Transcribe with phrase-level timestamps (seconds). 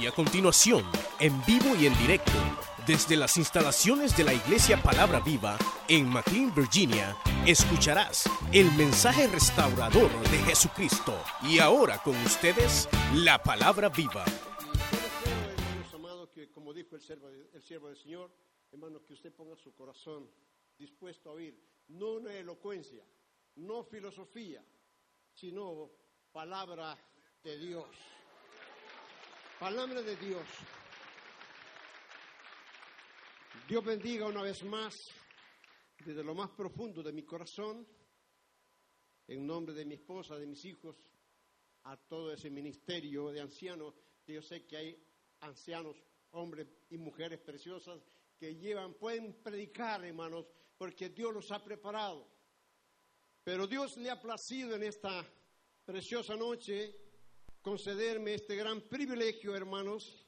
[0.00, 0.84] Y a continuación,
[1.20, 2.32] en vivo y en directo,
[2.86, 5.56] desde las instalaciones de la Iglesia Palabra Viva
[5.88, 11.16] en McLean, Virginia, escucharás el mensaje restaurador de Jesucristo.
[11.42, 14.24] Y ahora con ustedes, la Palabra Viva.
[14.26, 18.30] hermanos amados, que como dijo el siervo, el siervo del Señor,
[18.72, 20.28] hermanos, que usted ponga su corazón
[20.76, 21.56] dispuesto a oír,
[21.88, 23.04] no una elocuencia,
[23.56, 24.62] no filosofía,
[25.32, 25.90] sino
[26.32, 26.98] palabra
[27.44, 27.86] de Dios.
[29.60, 30.42] Palabra de Dios.
[33.68, 35.10] Dios bendiga una vez más
[36.04, 37.86] desde lo más profundo de mi corazón,
[39.28, 40.96] en nombre de mi esposa, de mis hijos,
[41.84, 43.94] a todo ese ministerio de ancianos.
[44.26, 45.06] Yo sé que hay
[45.40, 45.96] ancianos,
[46.32, 48.02] hombres y mujeres preciosas
[48.36, 52.28] que llevan, pueden predicar, hermanos, porque Dios los ha preparado.
[53.44, 55.24] Pero Dios le ha placido en esta
[55.84, 57.03] preciosa noche
[57.64, 60.22] concederme este gran privilegio, hermanos,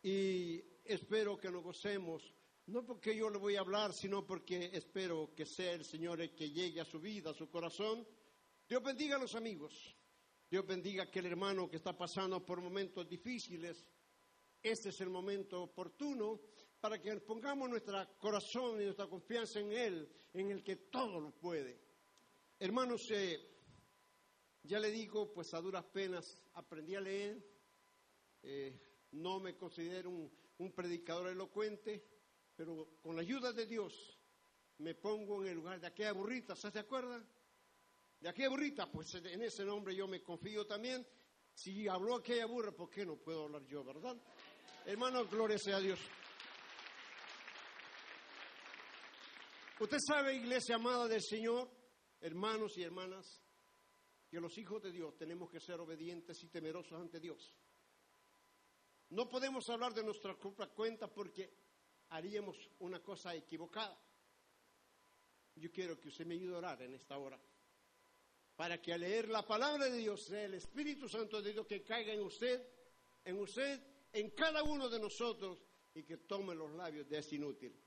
[0.00, 2.32] y espero que nos gocemos,
[2.66, 6.36] no porque yo le voy a hablar, sino porque espero que sea el Señor el
[6.36, 8.06] que llegue a su vida, a su corazón.
[8.68, 9.96] Dios bendiga a los amigos,
[10.48, 13.84] Dios bendiga a aquel hermano que está pasando por momentos difíciles.
[14.62, 16.42] Este es el momento oportuno
[16.80, 21.32] para que pongamos nuestro corazón y nuestra confianza en Él, en el que todo lo
[21.32, 21.80] puede.
[22.60, 23.51] Hermanos, eh,
[24.64, 27.44] ya le digo, pues a duras penas aprendí a leer,
[28.42, 28.80] eh,
[29.12, 32.04] no me considero un, predicador elocuente,
[32.54, 33.92] pero con la ayuda de Dios
[34.78, 37.24] me pongo en el lugar de aquella burrita, ¿se acuerda?
[38.20, 41.04] De aquella burrita, pues en ese nombre yo me confío también.
[41.54, 44.16] Si habló aquella burra, ¿por qué no puedo hablar yo, verdad?
[44.86, 45.98] Hermano, gloria sea a Dios.
[49.80, 51.68] Usted sabe, iglesia amada del Señor,
[52.20, 53.42] hermanos y hermanas,
[54.32, 57.54] que los hijos de Dios tenemos que ser obedientes y temerosos ante Dios.
[59.10, 61.52] No podemos hablar de nuestra propia cuenta porque
[62.08, 64.02] haríamos una cosa equivocada.
[65.54, 67.38] Yo quiero que usted me ayude a orar en esta hora.
[68.56, 71.82] Para que al leer la palabra de Dios sea el Espíritu Santo de Dios que
[71.82, 72.66] caiga en usted,
[73.26, 73.82] en usted,
[74.14, 75.62] en cada uno de nosotros
[75.92, 77.78] y que tome los labios de ese inútil.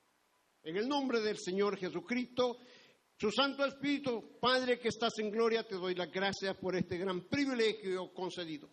[0.62, 2.60] En el nombre del Señor Jesucristo,
[3.18, 7.22] su Santo Espíritu, Padre que estás en gloria, te doy las gracias por este gran
[7.30, 8.70] privilegio concedido.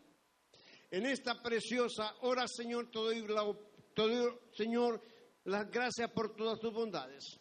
[0.91, 3.45] En esta preciosa hora, Señor, te doy, la,
[4.53, 5.01] Señor,
[5.45, 7.39] las gracias por todas tus bondades.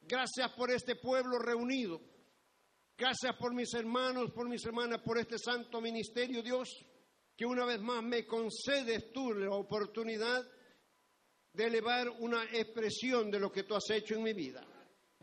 [0.00, 2.00] Gracias por este pueblo reunido.
[2.96, 6.68] Gracias por mis hermanos, por mis hermanas, por este santo ministerio, Dios,
[7.36, 10.48] que una vez más me concedes tú la oportunidad
[11.52, 14.64] de elevar una expresión de lo que tú has hecho en mi vida.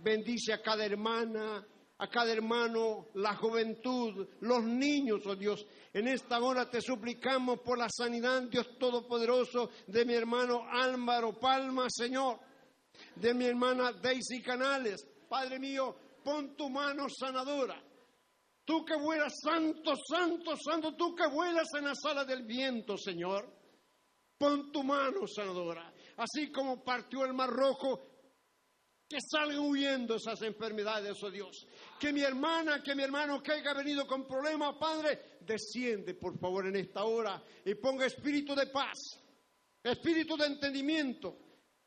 [0.02, 1.66] Bendice a cada hermana,
[1.98, 5.66] a cada hermano, la juventud, los niños, oh Dios.
[5.94, 11.86] En esta hora te suplicamos por la sanidad, Dios Todopoderoso, de mi hermano Álvaro Palma,
[11.90, 12.40] Señor,
[13.16, 15.06] de mi hermana Daisy Canales.
[15.30, 17.80] Padre mío, pon tu mano sanadora.
[18.66, 23.48] Tú que vuelas, santo, santo, santo, tú que vuelas en la sala del viento, Señor.
[24.40, 25.94] Pon tu mano sanadora.
[26.18, 28.11] Así como partió el mar rojo,
[29.12, 31.68] que salgan huyendo esas enfermedades, oh Dios.
[32.00, 36.68] Que mi hermana, que mi hermano que haya venido con problemas, Padre, desciende por favor
[36.68, 38.98] en esta hora y ponga espíritu de paz,
[39.84, 41.38] espíritu de entendimiento,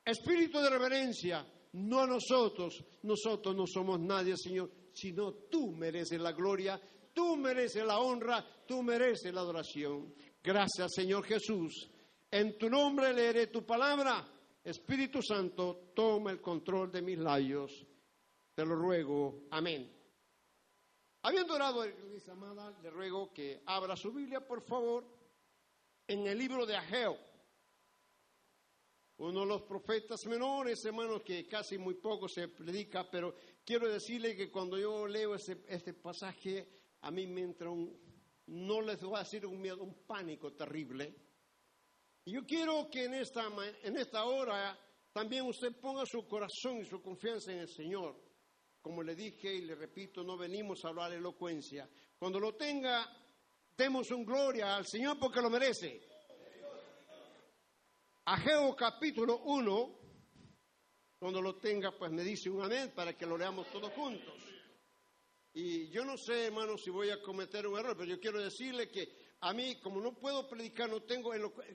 [0.04, 1.46] espíritu de reverencia.
[1.72, 6.78] No a nosotros, nosotros no somos nadie, Señor, sino tú mereces la gloria,
[7.14, 10.14] tú mereces la honra, tú mereces la adoración.
[10.42, 11.91] Gracias, Señor Jesús.
[12.30, 14.34] En tu nombre leeré tu palabra.
[14.64, 17.86] Espíritu Santo, toma el control de mis labios.
[18.54, 19.44] Te lo ruego.
[19.50, 19.92] Amén.
[21.22, 21.84] Habiendo orado,
[22.30, 25.04] amada, le ruego que abra su Biblia, por favor,
[26.06, 27.19] en el libro de Ageo.
[29.19, 34.34] Uno de los profetas menores, hermanos, que casi muy poco se predica, pero quiero decirle
[34.34, 36.66] que cuando yo leo ese, este pasaje,
[37.03, 37.97] a mí me entra un,
[38.47, 41.14] no les voy a decir un miedo, un pánico terrible.
[42.26, 43.50] Yo quiero que en esta,
[43.82, 44.78] en esta hora
[45.12, 48.16] también usted ponga su corazón y su confianza en el Señor.
[48.80, 51.88] Como le dije y le repito, no venimos a hablar elocuencia.
[52.18, 53.06] Cuando lo tenga,
[53.76, 56.03] demos un gloria al Señor porque lo merece.
[58.27, 59.98] Ageo capítulo 1,
[61.18, 64.34] cuando lo tenga, pues me dice un amén para que lo leamos todos juntos.
[65.53, 68.91] Y yo no sé, hermano, si voy a cometer un error, pero yo quiero decirle
[68.91, 71.30] que a mí, como no puedo predicar, no tengo,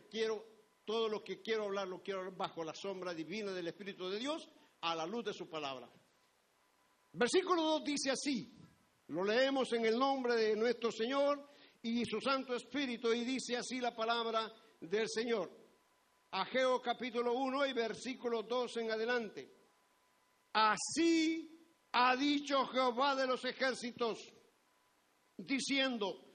[0.10, 0.44] quiero,
[0.84, 4.18] todo lo que quiero hablar, lo quiero hablar bajo la sombra divina del Espíritu de
[4.18, 4.50] Dios,
[4.82, 5.88] a la luz de su palabra.
[7.14, 8.58] Versículo 2 dice así,
[9.10, 11.48] lo leemos en el nombre de nuestro Señor
[11.84, 14.52] y su Santo Espíritu, y dice así la palabra
[14.82, 15.52] del Señor.
[16.32, 19.54] Ageo capítulo 1 y versículo 2 en adelante.
[20.54, 24.18] Así ha dicho Jehová de los ejércitos,
[25.38, 26.29] diciendo,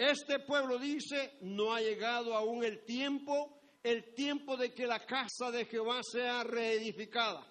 [0.00, 5.50] este pueblo dice, no ha llegado aún el tiempo, el tiempo de que la casa
[5.50, 7.46] de Jehová sea reedificada.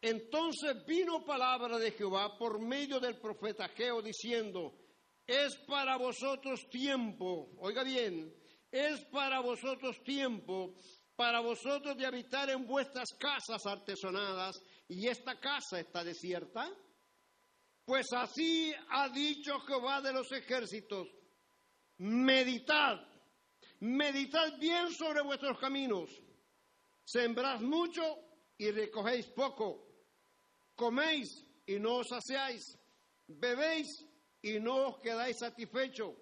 [0.00, 4.72] Entonces vino palabra de Jehová por medio del profeta Geo diciendo,
[5.26, 8.32] es para vosotros tiempo, oiga bien,
[8.70, 10.76] es para vosotros tiempo,
[11.16, 16.70] para vosotros de habitar en vuestras casas artesonadas, y esta casa está desierta.
[17.84, 21.08] Pues así ha dicho Jehová de los ejércitos,
[21.98, 23.00] meditad,
[23.80, 26.10] meditad bien sobre vuestros caminos,
[27.04, 28.02] sembrad mucho
[28.56, 29.84] y recogéis poco.
[30.74, 32.78] Coméis y no os saciáis,
[33.26, 34.04] bebéis
[34.42, 36.14] y no os quedáis satisfechos,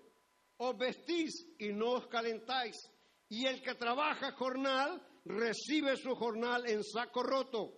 [0.59, 2.91] os vestís y no os calentáis,
[3.29, 7.77] y el que trabaja jornal recibe su jornal en saco roto.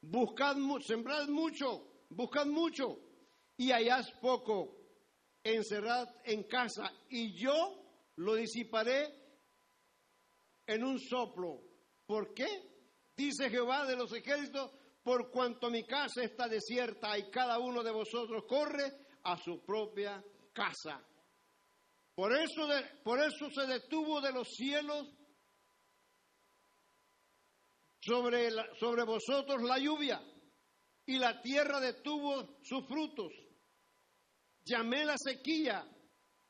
[0.00, 3.00] Buscad, sembrad mucho, buscad mucho,
[3.56, 4.77] y halláis poco,
[5.54, 7.78] encerrad en casa, y yo
[8.16, 9.14] lo disiparé
[10.66, 11.62] en un soplo.
[12.06, 12.46] ¿Por qué?
[13.16, 14.70] Dice Jehová de los ejércitos,
[15.02, 18.92] por cuanto mi casa está desierta y cada uno de vosotros corre
[19.24, 20.22] a su propia
[20.52, 21.02] casa.
[22.14, 22.68] Por eso,
[23.02, 25.08] por eso se detuvo de los cielos
[28.00, 30.20] sobre, sobre vosotros la lluvia
[31.06, 33.32] y la tierra detuvo sus frutos.
[34.68, 35.88] Llamé la sequía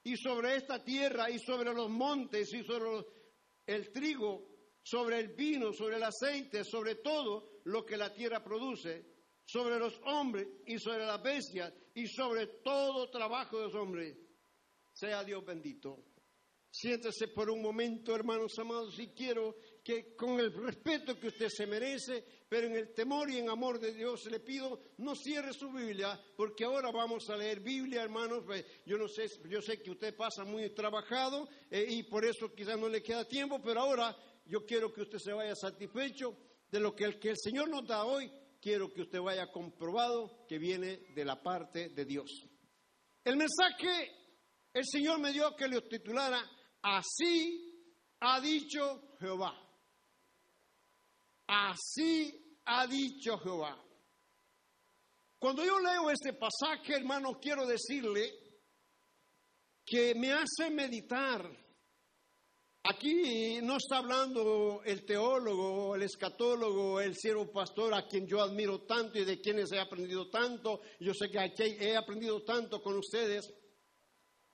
[0.02, 3.04] y sobre esta tierra y sobre los montes y sobre
[3.66, 9.04] el trigo sobre el vino, sobre el aceite, sobre todo lo que la tierra produce,
[9.44, 14.16] sobre los hombres y sobre las bestias y sobre todo trabajo de los hombres.
[14.94, 16.04] Sea Dios bendito.
[16.70, 19.56] Siéntese por un momento, hermanos amados, y quiero
[19.88, 23.80] que con el respeto que usted se merece, pero en el temor y en amor
[23.80, 28.44] de Dios le pido, no cierre su Biblia, porque ahora vamos a leer Biblia, hermanos.
[28.84, 32.78] Yo no sé, yo sé que usted pasa muy trabajado eh, y por eso quizás
[32.78, 34.14] no le queda tiempo, pero ahora
[34.44, 36.36] yo quiero que usted se vaya satisfecho
[36.70, 38.30] de lo que el, que el Señor nos da hoy,
[38.60, 42.44] quiero que usted vaya comprobado que viene de la parte de Dios.
[43.24, 44.10] El mensaje
[44.74, 46.44] el Señor me dio que lo titulara
[46.82, 47.88] Así
[48.20, 49.67] ha dicho Jehová.
[51.48, 53.84] Así ha dicho Jehová.
[55.38, 58.32] Cuando yo leo este pasaje, hermano, quiero decirle
[59.84, 61.50] que me hace meditar
[62.90, 68.86] Aquí no está hablando el teólogo, el escatólogo, el siervo pastor a quien yo admiro
[68.86, 70.80] tanto y de quienes he aprendido tanto.
[70.98, 73.52] Yo sé que aquí he aprendido tanto con ustedes,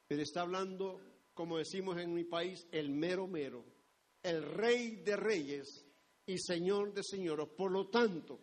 [0.09, 1.01] pero está hablando,
[1.33, 3.65] como decimos en mi país, el mero mero,
[4.21, 5.84] el rey de reyes
[6.27, 7.49] y señor de señores.
[7.57, 8.39] Por lo tanto,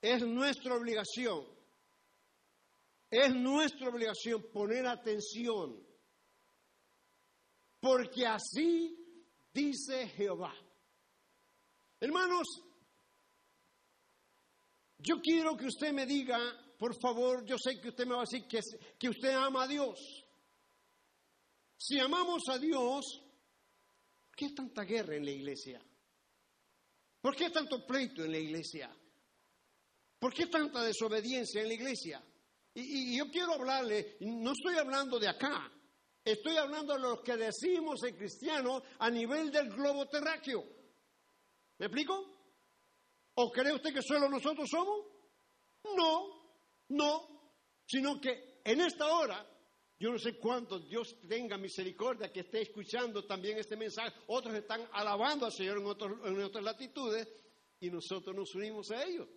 [0.00, 1.44] es nuestra obligación,
[3.10, 5.88] es nuestra obligación poner atención
[7.80, 8.96] porque así
[9.52, 10.54] dice Jehová.
[12.00, 12.46] Hermanos,
[14.98, 16.38] yo quiero que usted me diga,
[16.78, 18.60] por favor, yo sé que usted me va a decir que,
[18.98, 20.24] que usted ama a Dios.
[21.76, 23.22] Si amamos a Dios,
[24.26, 25.80] ¿por qué tanta guerra en la iglesia?
[27.28, 28.90] ¿Por qué tanto pleito en la iglesia?
[30.18, 32.24] ¿Por qué tanta desobediencia en la iglesia?
[32.72, 35.70] Y, yo quiero hablarle, no estoy hablando de acá,
[36.24, 40.64] Estoy hablando de lo que decimos en cristiano a nivel del globo terráqueo.
[41.76, 42.14] ¿Me explico?
[43.34, 45.04] ¿O cree usted que solo nosotros somos?
[45.96, 46.28] No,
[46.88, 47.52] no,
[47.84, 49.46] sino que en esta hora,
[49.98, 54.86] yo no sé cuánto Dios tenga misericordia que esté escuchando también este mensaje, otros están
[54.92, 57.28] alabando al Señor en, en otras latitudes
[57.80, 59.28] y nosotros nos unimos a ellos.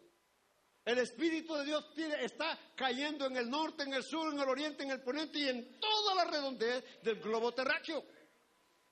[0.83, 1.85] El Espíritu de Dios
[2.21, 5.47] está cayendo en el norte, en el sur, en el oriente, en el poniente y
[5.47, 8.03] en toda la redondez del globo terráqueo.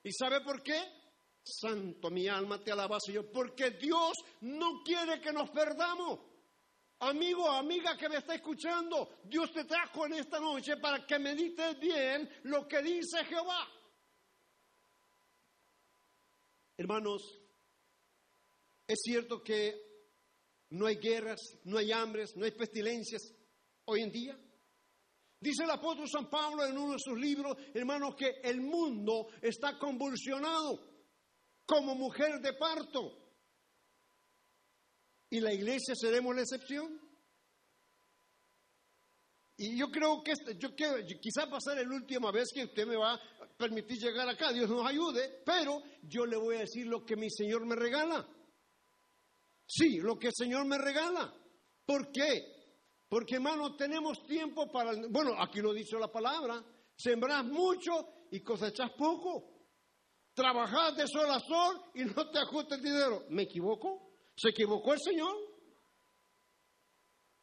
[0.04, 0.80] ¿Y sabe por qué?
[1.44, 6.20] Santo, mi alma te alaba, Señor, porque Dios no quiere que nos perdamos.
[7.02, 11.80] Amigo, amiga que me está escuchando, Dios te trajo en esta noche para que medites
[11.80, 13.66] bien lo que dice Jehová.
[16.76, 17.22] Hermanos,
[18.86, 19.90] es cierto que
[20.72, 23.34] no hay guerras, no hay hambres, no hay pestilencias
[23.86, 24.38] hoy en día.
[25.40, 29.80] Dice el apóstol San Pablo en uno de sus libros, hermanos, que el mundo está
[29.80, 30.80] convulsionado
[31.66, 33.29] como mujer de parto.
[35.30, 37.00] ¿Y la iglesia seremos la excepción?
[39.58, 42.64] Y yo creo que este, yo quiero, quizá va a ser la última vez que
[42.64, 43.20] usted me va a
[43.58, 44.54] permitir llegar acá.
[44.54, 48.26] Dios nos ayude, pero yo le voy a decir lo que mi Señor me regala.
[49.68, 51.34] Sí, lo que el Señor me regala.
[51.86, 52.60] ¿Por qué?
[53.10, 56.64] Porque hermano, tenemos tiempo para, bueno, aquí lo dice la palabra,
[56.96, 57.92] sembras mucho
[58.32, 59.68] y cosechas poco.
[60.34, 63.26] Trabajas de sol a sol y no te ajusta el dinero.
[63.30, 64.09] ¿Me equivoco?
[64.40, 65.36] ¿Se equivocó el Señor?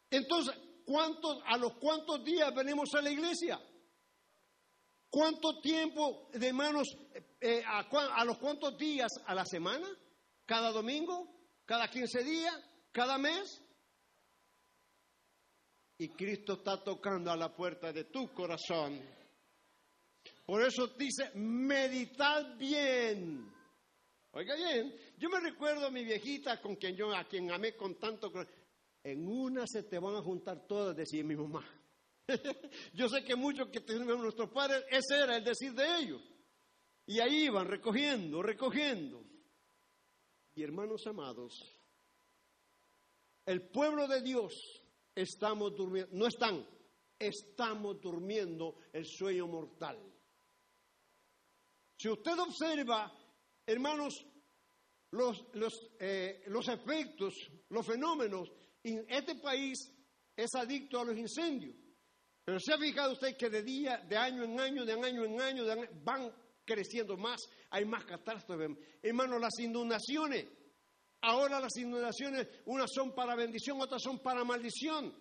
[0.08, 0.54] Entonces,
[0.86, 3.60] ¿cuántos, ¿a los cuántos días venimos a la iglesia?
[5.10, 6.88] ¿Cuánto tiempo de manos,
[7.40, 9.86] eh, a, a, los cuántos días a la semana?
[10.46, 11.36] ¿Cada domingo?
[11.66, 12.54] ¿Cada 15 días?
[12.92, 13.62] ¿Cada mes?
[15.98, 19.02] Y Cristo está tocando a la puerta de tu corazón.
[20.46, 23.55] Por eso dice, meditad bien.
[24.36, 27.94] Oiga bien, yo me recuerdo a mi viejita con quien yo, a quien amé con
[27.94, 28.30] tanto
[29.02, 31.64] en una se te van a juntar todas, decía mi mamá.
[32.92, 36.20] Yo sé que muchos que tenemos nuestros padres, ese era el decir de ellos.
[37.06, 39.24] Y ahí iban recogiendo, recogiendo.
[40.54, 41.74] Y hermanos amados,
[43.46, 44.52] el pueblo de Dios
[45.14, 46.62] estamos durmiendo, no están,
[47.18, 49.98] estamos durmiendo el sueño mortal.
[51.96, 53.15] Si usted observa,
[53.66, 54.26] hermanos,
[55.10, 57.34] los, los, eh, los efectos,
[57.68, 58.50] los fenómenos
[59.08, 59.92] este país
[60.36, 61.74] es adicto a los incendios.
[62.44, 65.40] Pero se ha fijado usted que de día, de año en año, de año en
[65.40, 65.64] año,
[66.04, 66.32] van
[66.64, 68.70] creciendo más, hay más catástrofes.
[69.02, 70.46] Hermano, las inundaciones,
[71.22, 75.12] ahora las inundaciones, unas son para bendición, otras son para maldición.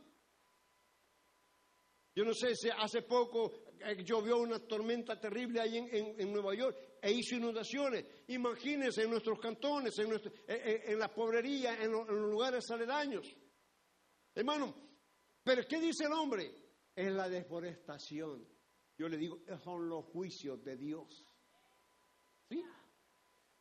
[2.16, 3.65] Yo no sé si hace poco
[4.04, 8.06] llovió una tormenta terrible ahí en, Nueva York e hizo inundaciones.
[8.28, 13.36] Imagínense en nuestros cantones, en, nuestro, eh, eh, en, en los lugares aledaños.
[14.34, 14.76] Hermano,
[15.44, 16.52] pero ¿qué dice el hombre?
[16.96, 18.48] Es la deforestación.
[18.98, 21.24] Yo le digo, son los juicios de Dios.
[22.50, 22.64] ¿Sí?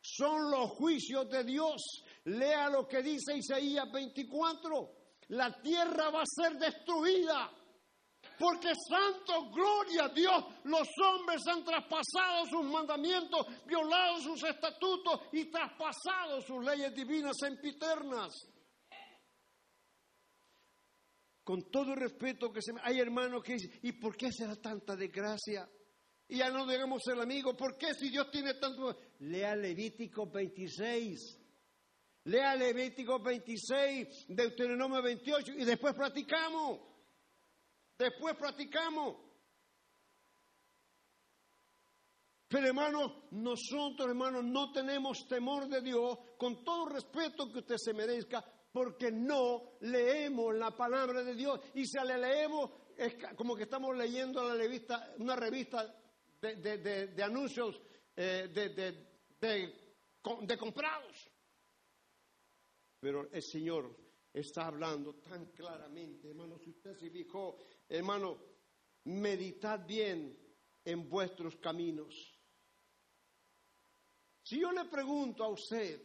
[0.00, 2.04] Son los juicios de Dios.
[2.25, 5.04] Lea lo que dice Isaías 24.
[5.28, 7.50] La tierra va a ser destruida.
[8.38, 15.45] Porque santo, gloria a Dios, los hombres han traspasado sus mandamientos, violado sus estatutos y
[15.50, 18.33] traspasado sus leyes divinas sempiternas
[21.45, 22.81] con todo el respeto que se me...
[22.83, 25.69] Hay hermanos que dicen, ¿y por qué será tanta desgracia?
[26.26, 27.55] Y ya no debemos ser amigos.
[27.55, 28.99] ¿Por qué si Dios tiene tanto...
[29.21, 31.41] Lea Levítico 26.
[32.25, 36.94] Lea Levítico 26, Deuteronomio 28 y después practicamos.
[37.99, 39.17] Después practicamos.
[42.49, 47.93] Pero hermanos, nosotros hermanos no tenemos temor de Dios, con todo respeto que usted se
[47.93, 51.61] merezca, porque no leemos la palabra de Dios.
[51.75, 55.95] Y si la leemos, es como que estamos leyendo la revista, una revista
[56.41, 57.81] de, anuncios
[58.17, 58.49] eh,
[59.41, 61.31] de, comprados.
[63.01, 63.97] Pero el Señor
[64.33, 67.57] está hablando tan claramente, hermano, si usted se fijó,
[67.97, 68.39] hermano,
[69.05, 70.37] meditad bien
[70.85, 72.15] en vuestros caminos.
[74.43, 76.03] Si yo le pregunto a usted,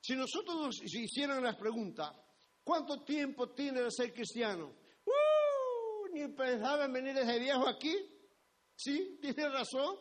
[0.00, 2.10] si nosotros nos hicieran las preguntas,
[2.64, 4.74] ¿cuánto tiempo tiene de ser cristiano?
[5.04, 6.08] ¡Uh!
[6.12, 7.94] Ni pensaba en venir ese viejo aquí.
[8.74, 9.98] Sí, tiene razón.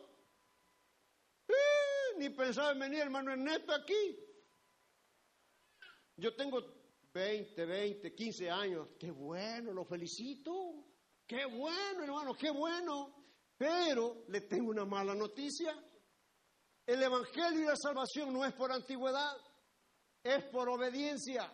[1.47, 2.19] ¡Uh!
[2.19, 4.17] Ni pensaba en venir hermano Ernesto aquí.
[6.15, 6.76] Yo tengo
[7.17, 8.89] 20, 20, 15 años.
[8.99, 10.53] Qué bueno, lo felicito.
[11.25, 13.15] Qué bueno, hermano, qué bueno.
[13.57, 15.73] Pero le tengo una mala noticia.
[16.85, 19.35] El Evangelio y la salvación no es por antigüedad
[20.27, 21.51] es por obediencia.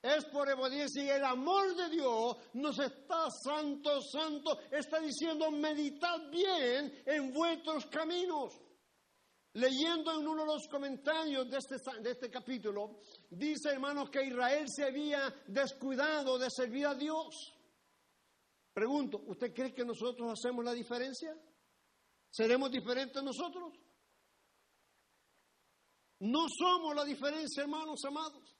[0.00, 6.28] Es por obediencia y el amor de Dios nos está, santo, santo, está diciendo, meditad
[6.28, 8.60] bien en vuestros caminos.
[9.54, 14.64] Leyendo en uno de los comentarios de este, de este capítulo, dice hermanos que Israel
[14.66, 17.52] se había descuidado de servir a Dios.
[18.72, 21.36] Pregunto, ¿usted cree que nosotros hacemos la diferencia?
[22.30, 23.74] ¿Seremos diferentes nosotros?
[26.20, 28.56] No somos la diferencia, hermanos amados.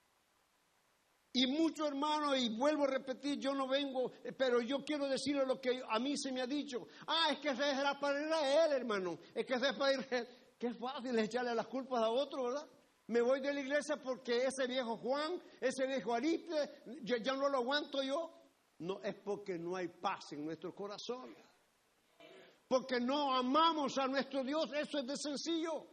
[1.32, 5.58] Y muchos hermanos, y vuelvo a repetir, yo no vengo, pero yo quiero decirle lo
[5.58, 6.86] que a mí se me ha dicho.
[7.06, 7.56] Ah, es que es
[7.98, 9.18] para Israel, hermano.
[9.34, 10.28] Es que es para Israel.
[10.62, 12.64] Qué fácil echarle las culpas a otro, ¿verdad?
[13.08, 17.58] Me voy de la iglesia porque ese viejo Juan, ese viejo Aripe, ya, no lo
[17.58, 18.30] aguanto yo.
[18.78, 21.36] No, es porque no hay paz en nuestro corazón.
[22.68, 25.84] Porque no amamos a nuestro Dios, eso es de sencillo.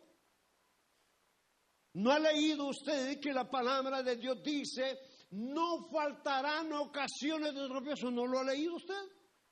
[1.94, 5.00] ¿No ha leído usted que la palabra de Dios dice
[5.32, 8.12] no faltarán ocasiones de tropiezo.
[8.12, 9.02] ¿No lo ha leído usted?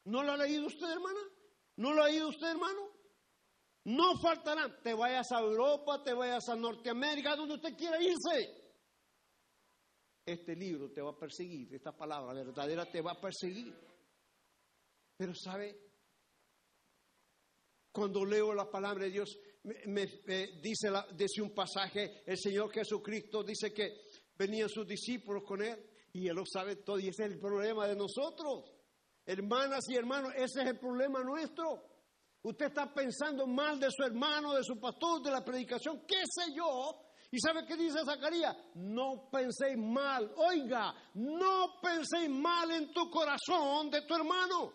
[0.05, 1.21] ¿No lo ha leído usted, hermana?
[1.77, 2.96] ¿No lo ha leído usted, hermano?
[3.87, 4.81] No faltarán.
[4.83, 8.65] Te vayas a Europa, te vayas a Norteamérica, donde usted quiera irse.
[10.25, 13.73] Este libro te va a perseguir, esta palabra verdadera te va a perseguir.
[15.15, 15.79] Pero sabe,
[17.93, 19.39] cuando leo la palabra de Dios,
[19.85, 20.05] me,
[20.61, 24.01] dice, dice un pasaje, el Señor Jesucristo dice que
[24.37, 27.87] venían sus discípulos con él y él lo sabe todo y ese es el problema
[27.87, 28.69] de nosotros.
[29.25, 31.96] Hermanas y hermanos, ese es el problema nuestro.
[32.47, 36.53] Usted está pensando mal de su hermano, de su pastor, de la predicación, qué sé
[36.55, 36.97] yo.
[37.29, 38.55] ¿Y sabe qué dice Zacarías?
[38.75, 40.33] No penséis mal.
[40.37, 44.73] Oiga, no penséis mal en tu corazón de tu hermano.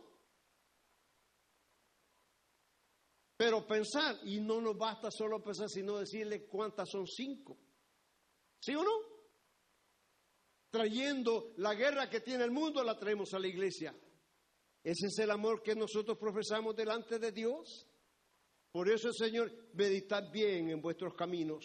[3.38, 7.58] Pero pensar, y no nos basta solo pensar, sino decirle cuántas son cinco.
[8.60, 8.92] ¿Sí o no?
[10.70, 13.96] Trayendo la guerra que tiene el mundo, la traemos a la iglesia.
[14.84, 17.86] Ese es el amor que nosotros profesamos delante de Dios.
[18.72, 21.64] Por eso, Señor, meditad bien en vuestros caminos.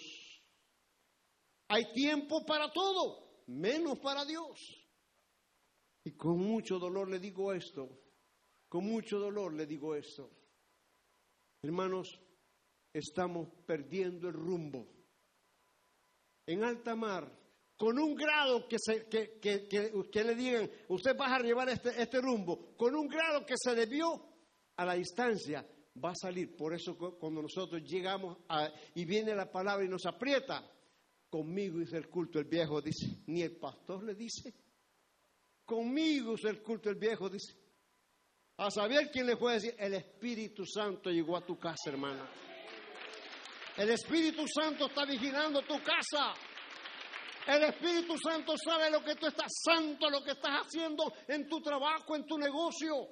[1.70, 4.88] Hay tiempo para todo, menos para Dios.
[6.04, 7.90] Y con mucho dolor le digo esto,
[8.70, 10.32] con mucho dolor le digo esto.
[11.62, 12.20] Hermanos,
[12.94, 14.88] estamos perdiendo el rumbo.
[16.46, 17.30] En alta mar
[17.78, 22.02] con un grado que, se, que, que, que, le digan, usted va a llevar este,
[22.02, 24.20] este rumbo, con un grado que se debió
[24.76, 25.66] a la distancia,
[26.04, 26.56] va a salir.
[26.56, 28.38] Por eso cuando nosotros llegamos
[28.96, 30.68] y viene la palabra y nos aprieta,
[31.30, 34.54] conmigo hizo el culto el viejo, dice, ni el pastor le dice,
[35.64, 37.56] conmigo hizo el culto el viejo, dice.
[38.60, 42.28] A saber quién le puede decir, el Espíritu Santo llegó a tu casa, hermana.
[43.78, 46.34] El Espíritu Santo está vigilando tu casa.
[47.48, 51.62] El Espíritu Santo sabe lo que tú estás santo, lo que estás haciendo en tu
[51.62, 53.08] trabajo, en tu negocio.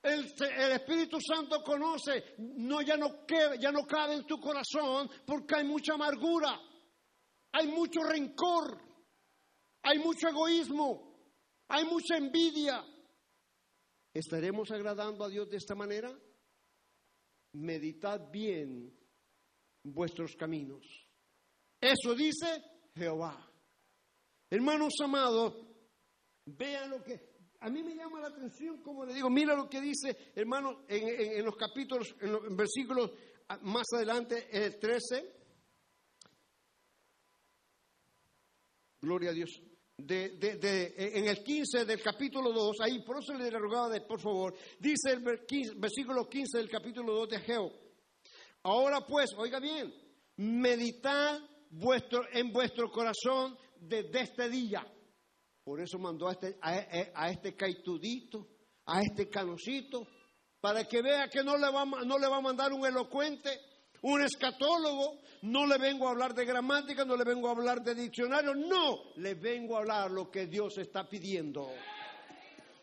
[0.00, 0.24] El,
[0.72, 3.26] Espíritu Santo conoce, no ya, no
[3.58, 6.60] ya no cabe en tu corazón porque hay mucha amargura,
[7.50, 8.80] hay mucho rencor,
[9.82, 11.34] hay mucho egoísmo,
[11.66, 12.84] hay mucha envidia.
[14.14, 16.16] ¿Estaremos agradando a Dios de esta manera?
[17.54, 18.96] Meditad bien
[19.82, 20.86] vuestros caminos.
[21.80, 23.48] Eso dice Jehová.
[24.50, 25.54] Hermanos amados,
[26.44, 27.28] vean lo que...
[27.60, 31.44] A mí me llama la atención, como le digo, mira lo que dice, hermanos, en,
[31.44, 33.10] los capítulos, en los versículos
[33.48, 35.36] ah, más adelante, el 13.
[39.00, 39.60] Gloria a Dios.
[39.96, 44.54] De, en el 15 del capítulo 2, ahí, por eso le rogaba, de, por favor,
[44.78, 47.72] dice el versículo 15 del capítulo 2 de Geo.
[48.62, 49.92] Ahora pues, oiga bien,
[50.36, 54.86] meditad vuestro, en vuestro corazón desde este día.
[55.64, 58.46] Por eso mandó a este, a, este caitudito,
[58.86, 60.06] a este canocito,
[60.60, 63.50] para que vea que no le, va, no le va a mandar un elocuente,
[64.02, 67.94] un escatólogo, no le vengo a hablar de gramática, no le vengo a hablar de
[67.94, 71.70] diccionario, no, le vengo a hablar lo que Dios está pidiendo.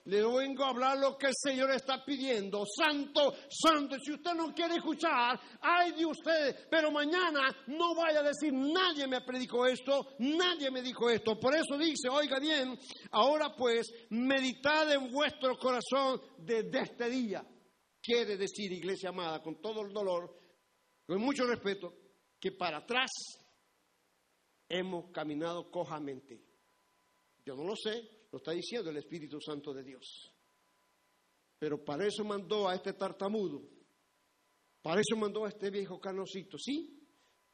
[0.05, 2.63] Le vengo a hablar lo que el Señor está pidiendo.
[2.65, 3.95] Santo, santo.
[3.99, 6.67] Si usted no quiere escuchar, ay de usted.
[6.69, 11.39] Pero mañana no vaya a decir, nadie me predicó esto, nadie me dijo esto.
[11.39, 12.77] Por eso dice, oiga bien,
[13.11, 17.43] ahora pues, meditad en vuestro corazón desde este día.
[17.99, 20.39] Quiere decir, iglesia amada, con todo el dolor,
[21.07, 21.91] con mucho respeto,
[22.39, 23.09] que para atrás
[24.69, 26.43] hemos caminado cojamente.
[27.43, 30.29] Yo no lo sé, lo está diciendo el Espíritu Santo de Dios.
[31.57, 33.61] Pero para eso mandó a este tartamudo,
[34.81, 37.01] para eso mandó a este viejo canocito, ¿sí?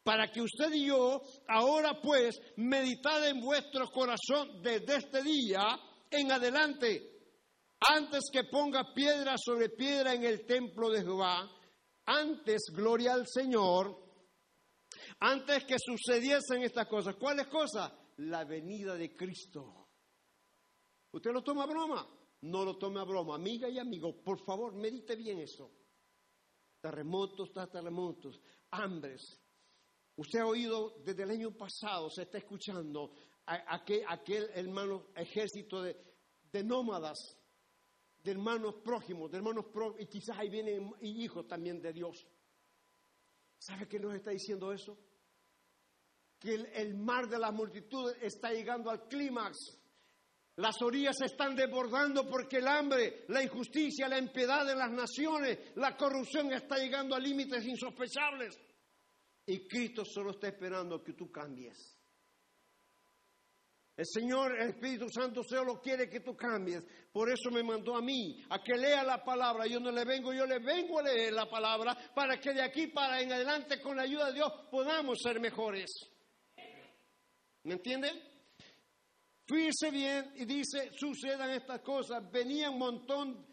[0.01, 5.61] Para que usted y yo, ahora pues, meditad en vuestro corazón desde este día
[6.09, 7.35] en adelante,
[7.79, 11.47] antes que ponga piedra sobre piedra en el templo de Jehová,
[12.05, 14.03] antes, gloria al Señor,
[15.19, 17.15] antes que sucediesen estas cosas.
[17.17, 17.93] ¿Cuáles cosas?
[18.17, 19.80] La venida de Cristo.
[21.11, 22.07] ¿Usted lo toma a broma?
[22.41, 23.35] No lo tome a broma.
[23.35, 25.69] Amiga y amigo, por favor, medite bien eso.
[26.79, 28.39] Terremotos tras terremotos,
[28.71, 29.39] hambres.
[30.15, 33.13] Usted ha oído desde el año pasado, se está escuchando
[33.45, 37.37] aquel, aquel hermano ejército de, nómadas,
[38.23, 42.25] de hermanos prójimos, de hermanos prójimos, y quizás ahí vienen hijos también de Dios.
[43.57, 44.97] ¿Sabe qué nos está diciendo eso?
[46.39, 49.80] Que el, el mar de la multitud está llegando al clímax
[50.57, 55.57] las orillas se están desbordando porque el hambre, la injusticia, la impiedad de las naciones,
[55.75, 58.59] la corrupción está llegando a límites insospechables.
[59.45, 61.97] Y Cristo solo está esperando que tú cambies.
[63.95, 66.83] El Señor, el Espíritu Santo, solo quiere que tú cambies.
[67.11, 69.67] Por eso me mandó a mí, a que lea la palabra.
[69.67, 72.87] Yo no le vengo, yo le vengo a leer la palabra para que de aquí
[72.87, 75.91] para en adelante, con la ayuda de Dios, podamos ser mejores.
[77.63, 78.30] ¿Me entienden?
[79.45, 82.29] Fíjese bien y dice, sucedan estas cosas.
[82.31, 83.45] Venían montón,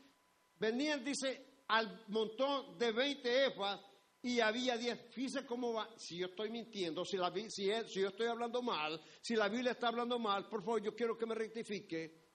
[0.59, 3.81] venían, dice, al montón de 20 efas
[4.22, 4.98] y había diez.
[5.12, 5.88] Fíjese cómo va.
[5.96, 9.72] Si yo estoy mintiendo, si, la, si, si yo estoy hablando mal, si la Biblia
[9.72, 12.27] está hablando mal, por favor, yo quiero que me rectifique.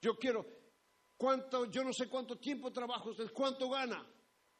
[0.00, 0.44] Yo quiero,
[1.16, 4.04] cuánto, yo no sé cuánto tiempo trabajo usted, cuánto gana.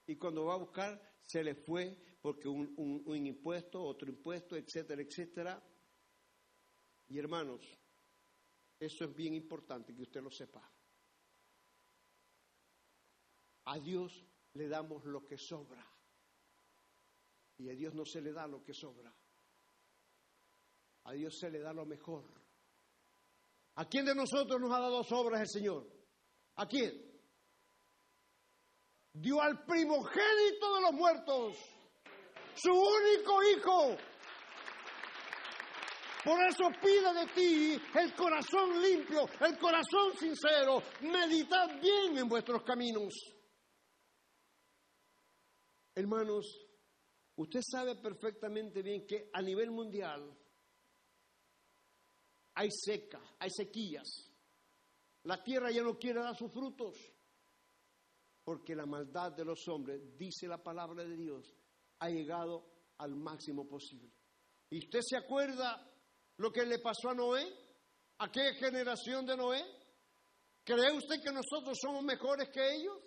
[0.06, 4.56] Y cuando va a buscar, se le fue porque un, un, un impuesto, otro impuesto,
[4.56, 5.62] etcétera, etcétera.
[7.12, 7.60] Y hermanos,
[8.80, 10.66] eso es bien importante que usted lo sepa.
[13.66, 15.86] A Dios le damos lo que sobra.
[17.58, 19.14] Y a Dios no se le da lo que sobra.
[21.04, 22.24] A Dios se le da lo mejor.
[23.74, 25.86] ¿A quién de nosotros nos ha dado sobras el Señor?
[26.54, 27.12] ¿A quién?
[29.12, 31.58] Dio al primogénito de los muertos,
[32.54, 34.11] su único hijo.
[36.24, 40.82] Por eso pide de ti el corazón limpio, el corazón sincero.
[41.00, 43.12] Meditad bien en vuestros caminos.
[45.94, 46.46] Hermanos,
[47.36, 50.32] usted sabe perfectamente bien que a nivel mundial
[52.54, 54.30] hay seca, hay sequías.
[55.24, 56.96] La tierra ya no quiere dar sus frutos
[58.44, 61.54] porque la maldad de los hombres, dice la palabra de Dios,
[62.00, 62.66] ha llegado
[62.98, 64.10] al máximo posible.
[64.70, 65.91] ¿Y usted se acuerda
[66.36, 67.46] lo que le pasó a Noé?
[68.18, 69.64] ¿A qué generación de Noé?
[70.64, 72.98] ¿Cree usted que nosotros somos mejores que ellos?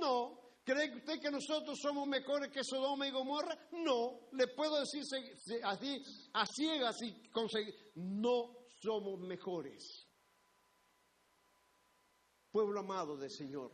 [0.00, 3.58] No, ¿Cree usted que nosotros somos mejores que Sodoma y Gomorra?
[3.72, 5.02] No, le puedo decir
[5.64, 7.74] así, a ciegas y conseguir.
[7.96, 10.06] No somos mejores.
[12.52, 13.72] Pueblo amado del Señor,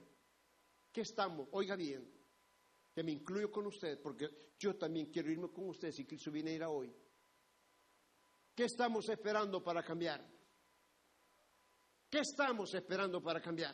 [0.90, 1.48] ¿qué estamos?
[1.53, 2.11] Oiga bien,
[2.94, 6.53] que me incluyo con usted, porque yo también quiero irme con usted si Cristo viene
[6.53, 6.94] a ir a hoy.
[8.59, 10.21] ¿Qué estamos esperando para cambiar?
[12.11, 13.73] ¿Qué estamos esperando para cambiar?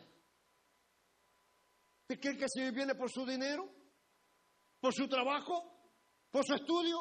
[2.03, 3.67] ¿Usted cree que el Señor viene por su dinero?
[4.79, 5.89] ¿Por su trabajo?
[6.31, 6.99] ¿Por su estudio?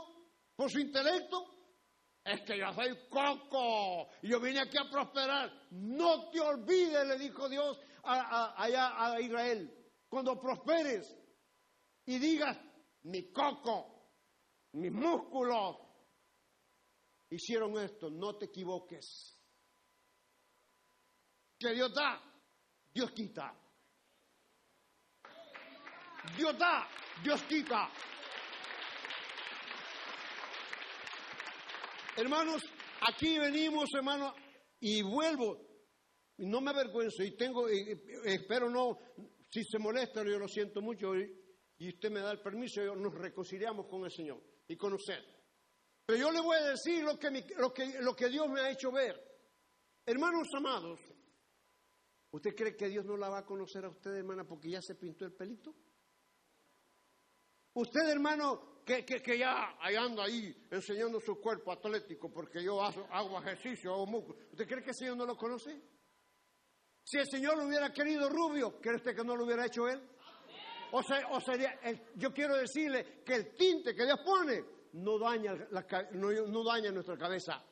[0.55, 1.43] ¿Por su intelecto?
[2.23, 5.51] Es que yo soy coco yo vine aquí a prosperar.
[5.71, 9.91] No te olvides, le dijo Dios allá a Israel.
[10.07, 11.13] Cuando prosperes
[12.05, 12.57] y digas,
[13.01, 14.07] mi coco,
[14.71, 15.82] mis músculos
[17.35, 19.39] hicieron esto, no te equivoques.
[21.59, 22.21] Que Dios da,
[22.93, 23.53] Dios quita.
[26.37, 26.87] Dios da,
[27.23, 27.89] Dios quita.
[32.15, 32.61] Hermanos,
[33.01, 34.33] aquí venimos, hermano,
[34.79, 35.57] y vuelvo.
[36.37, 38.97] No me avergüenzo y tengo, espero no,
[39.49, 41.41] si se molesta, yo lo siento mucho y,
[41.89, 45.19] usted me da el permiso, nos reconciliamos con el Señor y con usted.
[46.05, 48.71] Pero yo le voy a decir lo que, lo que, lo que Dios me ha
[48.71, 49.15] hecho ver.
[50.05, 50.99] Hermanos amados,
[52.31, 54.95] ¿usted cree que Dios no la va a conocer a usted, hermana, porque ya se
[54.95, 55.73] pintó el pelito?
[57.75, 63.93] Usted, hermano, que, que, ya anda ahí enseñando su cuerpo atlético porque yo hago, ejercicio,
[63.93, 64.37] hago músculo.
[64.51, 65.81] ¿Usted cree que el Señor no lo conoce?
[67.05, 70.01] Si el Señor lo hubiera querido rubio, ¿cree usted que no lo hubiera hecho él?
[70.91, 71.79] O, sea, o sería,
[72.15, 75.55] yo quiero decirle que el tinte que Dios pone no daña,
[76.11, 77.63] no, no daña nuestra cabeza.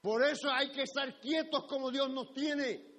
[0.00, 2.92] Por eso hay que estar quietos como Dios nos tiene.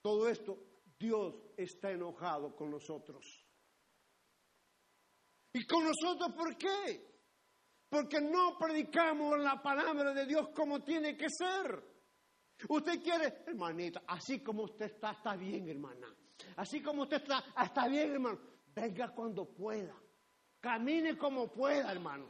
[0.00, 0.58] Todo esto
[0.98, 3.24] Dios está enojado con nosotros.
[5.52, 7.12] ¿Y con nosotros por qué?
[7.88, 11.92] Porque no predicamos la palabra de Dios como tiene que ser.
[12.68, 16.08] Usted quiere, hermanita, así como usted está, está bien, hermana.
[16.56, 18.38] Así como usted está, está bien, hermano.
[18.74, 19.94] Venga cuando pueda.
[20.60, 22.28] Camine como pueda, hermano.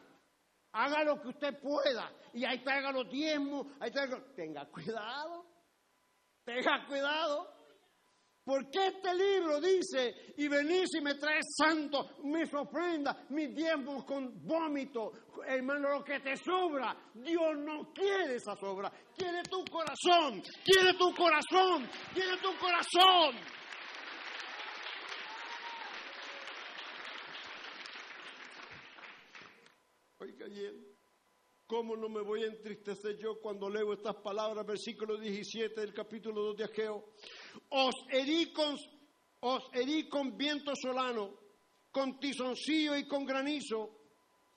[0.73, 2.11] Haga lo que usted pueda.
[2.33, 3.67] Y ahí traiga los diezmos.
[3.81, 4.23] Ahí traiga...
[4.35, 5.45] Tenga cuidado.
[6.45, 7.63] Tenga cuidado.
[8.45, 14.45] Porque este libro dice, y venís y me traes santo, mis ofrendas, mis diezmos con
[14.45, 15.13] vómito,
[15.47, 16.97] hermano, lo que te sobra.
[17.15, 23.37] Dios no quiere esa sobra, quiere tu corazón, quiere tu corazón, quiere tu corazón.
[31.67, 36.43] ¿Cómo no me voy a entristecer yo cuando leo estas palabras, versículo 17 del capítulo
[36.43, 37.05] 2 de Ageo?
[37.71, 38.53] Os herí
[39.41, 41.35] os herí con viento solano,
[41.91, 43.99] con tizoncillo y con granizo.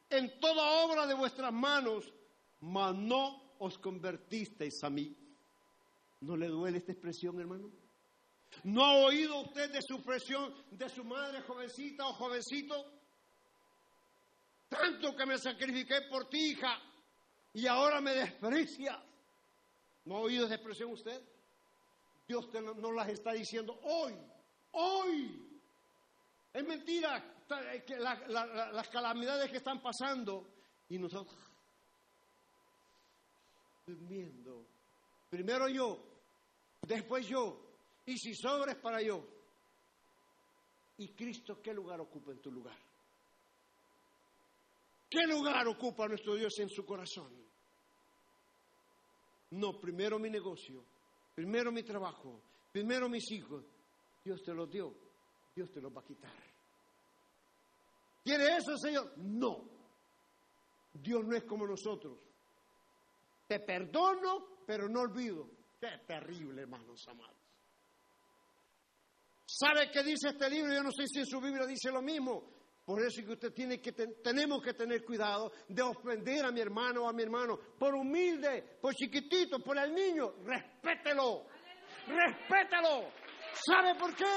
[0.10, 2.14] en toda obra de vuestras manos,
[2.60, 5.16] mas no os convertisteis a mí.
[6.22, 7.72] ¿No le duele esta expresión, hermano?
[8.64, 12.95] ¿No ha oído usted de su presión de su madre jovencita o jovencito?
[14.70, 16.80] Tanto que me sacrifiqué por ti, hija,
[17.54, 18.98] y ahora me desprecias.
[20.06, 21.22] ¿No ha oído esa expresión usted?
[22.28, 24.16] Dios te, no las está diciendo hoy,
[24.72, 25.60] hoy.
[26.54, 27.44] Es mentira
[27.86, 30.48] que las calamidades que están pasando
[30.90, 31.38] y nosotros
[33.86, 34.66] durmiendo.
[35.30, 36.00] Primero yo,
[36.82, 37.60] después yo,
[38.06, 39.24] y si sobres para yo.
[40.98, 42.78] ¿Y Cristo qué lugar ocupa en tu lugar?
[45.10, 47.32] ¿Qué lugar ocupa nuestro Dios en su corazón?
[49.52, 50.84] No, primero mi negocio,
[51.34, 52.42] primero mi trabajo,
[52.72, 53.64] primero mis hijos.
[54.24, 54.94] Dios te los dio,
[55.56, 56.34] Dios te los va a quitar.
[58.24, 59.14] ¿Quiere eso, Señor?
[59.18, 59.70] No.
[60.94, 62.18] Dios no es como nosotros.
[63.48, 65.48] Te perdono, pero no olvido.
[65.80, 67.36] Qué terrible, hermanos amados.
[69.46, 70.74] ¿Sabe qué dice este libro?
[70.74, 72.52] Yo no sé si en su Biblia dice lo mismo.
[72.86, 76.62] Por eso es que usted tiene que tenemos que tener cuidado de ofender a mi
[76.62, 77.58] hermano o a mi hermano.
[77.80, 81.48] Por humilde, por chiquitito, por el niño, respételo.
[82.08, 83.10] Respételo.
[83.66, 84.32] ¿Sabe por qué?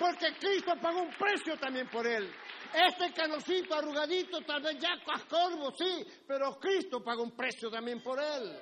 [0.00, 2.28] Porque Cristo pagó un precio también por él.
[2.74, 8.18] Este canocito arrugadito, tal vez ya cascorbo, sí, pero Cristo pagó un precio también por
[8.20, 8.58] él.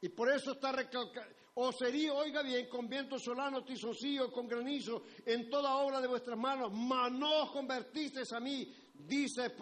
[0.00, 1.39] Y por eso está recalcado.
[1.54, 6.38] O sería, oiga bien, con viento solano, tizoncillo, con granizo, en toda obra de vuestras
[6.38, 9.52] manos, mas no os convertisteis a mí, dice,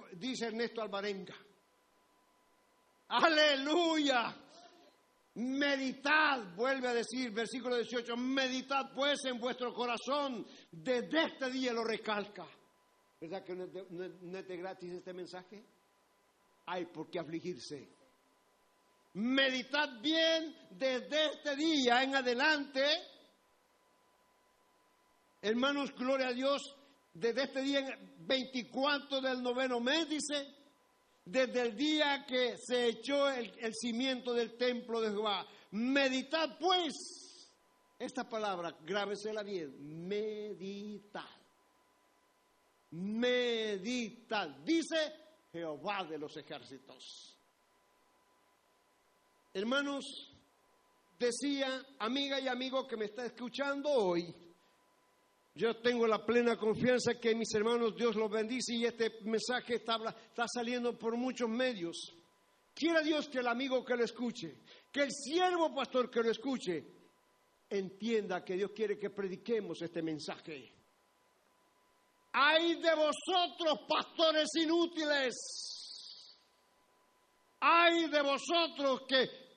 [0.47, 1.35] Ernesto Alvarenga.
[3.09, 4.37] Aleluya.
[5.35, 11.85] Meditad, vuelve a decir, versículo 18, meditad pues en vuestro corazón, desde este día lo
[11.85, 12.47] recalca.
[13.21, 15.65] ¿Verdad que no es de, gratis este mensaje?
[16.67, 17.98] Hay por qué afligirse.
[19.15, 22.85] Meditad bien desde este día en adelante.
[25.41, 26.77] Hermanos, gloria a Dios,
[27.15, 30.55] desde este día 24 del noveno mes, dice,
[31.25, 35.47] desde el día que se echó el, cimiento del templo de Jehová.
[35.73, 37.53] Meditad pues,
[37.99, 41.29] esta palabra, grábesela bien, meditad.
[42.91, 45.13] Meditad, dice
[45.53, 47.38] Jehová de los ejércitos.
[49.59, 50.05] Hermanos,
[51.19, 54.33] decía, amiga y amigo que me está escuchando hoy,
[55.53, 59.99] yo tengo la plena confianza que mis hermanos Dios los bendice y este mensaje está,
[60.47, 62.15] saliendo por muchos medios.
[62.73, 64.59] Quiera Dios que el amigo que lo escuche,
[64.93, 66.85] que el siervo pastor que lo escuche,
[67.69, 70.73] entienda que Dios quiere que prediquemos este mensaje.
[72.31, 75.35] Hay de vosotros, pastores inútiles.
[77.61, 79.48] Hay de vosotros que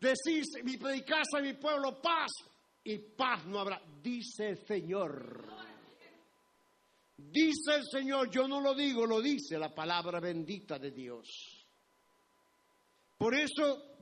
[0.00, 2.30] decís, mi predicás a mi pueblo paz,
[2.84, 5.44] y paz no habrá, dice el Señor.
[7.16, 11.66] Dice el Señor, yo no lo digo, lo dice la palabra bendita de Dios.
[13.16, 13.96] Por eso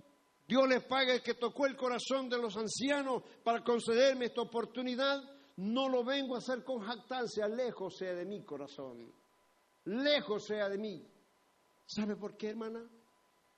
[0.46, 5.22] Dios les paga el que tocó el corazón de los ancianos para concederme esta oportunidad.
[5.57, 9.12] No lo vengo a hacer con jactancia, lejos sea de mi corazón.
[9.85, 11.07] Lejos sea de mí.
[11.87, 12.85] ¿Sabe por qué, hermana?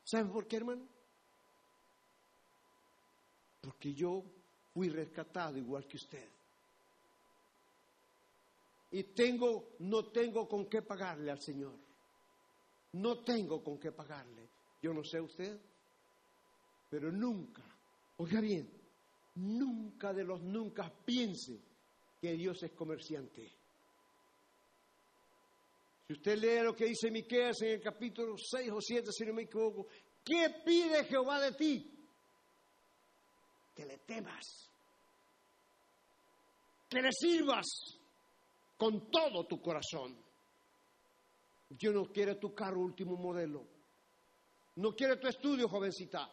[0.05, 0.87] ¿Sabe por qué, hermano?
[3.67, 4.23] Porque yo
[4.73, 6.29] fui rescatado igual que usted.
[8.93, 11.75] Y tengo, no tengo con qué pagarle al Señor.
[12.93, 14.49] No tengo con qué pagarle.
[14.81, 15.61] Yo no sé usted,
[16.89, 17.65] pero nunca,
[18.19, 18.71] oiga bien,
[19.35, 21.59] nunca de los nunca piense
[22.21, 23.51] que Dios es comerciante.
[26.07, 29.35] Si usted lee lo que dice Miqueas en el capítulo 6 o 7, si no
[29.35, 29.89] me equivoco,
[30.25, 31.96] ¿qué pide Jehová de ti?
[33.77, 34.67] Que le temas
[36.89, 37.67] que le sirvas
[38.77, 40.17] con todo tu corazón.
[41.69, 43.67] Dios no quiere tu carro último modelo.
[44.77, 46.31] No quiere tu estudio, jovencita.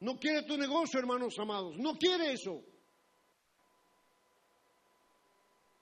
[0.00, 1.76] No quiere tu negocio, hermanos amados.
[1.76, 2.62] No quiere eso.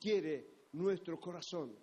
[0.00, 1.76] Quiere nuestro corazón.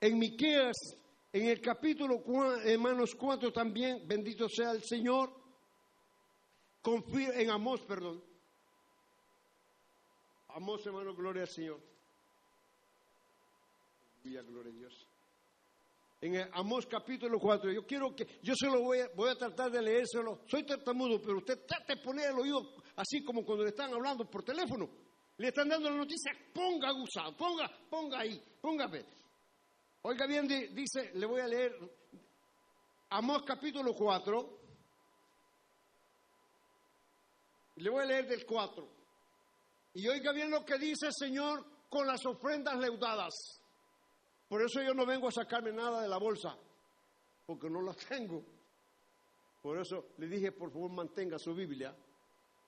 [0.00, 0.76] En Miqueas,
[1.38, 2.22] en el capítulo,
[2.64, 5.30] hermanos 4 también, bendito sea el Señor,
[6.84, 8.22] en Amós, perdón.
[10.48, 11.80] Amós, hermano, gloria al Señor.
[14.22, 15.06] gloria a Dios.
[16.20, 19.70] En Amós capítulo 4, yo quiero que, yo se lo voy a, voy a tratar
[19.70, 20.40] de leérselo.
[20.46, 24.28] Soy tartamudo, pero usted trate de poner el oído así como cuando le están hablando
[24.28, 24.88] por teléfono.
[25.36, 29.17] le están dando la noticia, ponga gusano, ponga, ponga ahí, póngame.
[30.08, 31.70] Oiga bien, dice, le voy a leer
[33.10, 34.58] Amós capítulo 4.
[37.76, 38.88] Le voy a leer del 4.
[39.92, 43.34] Y oiga bien lo que dice el Señor con las ofrendas leudadas.
[44.48, 46.56] Por eso yo no vengo a sacarme nada de la bolsa,
[47.44, 48.42] porque no la tengo.
[49.60, 51.94] Por eso le dije, por favor, mantenga su Biblia.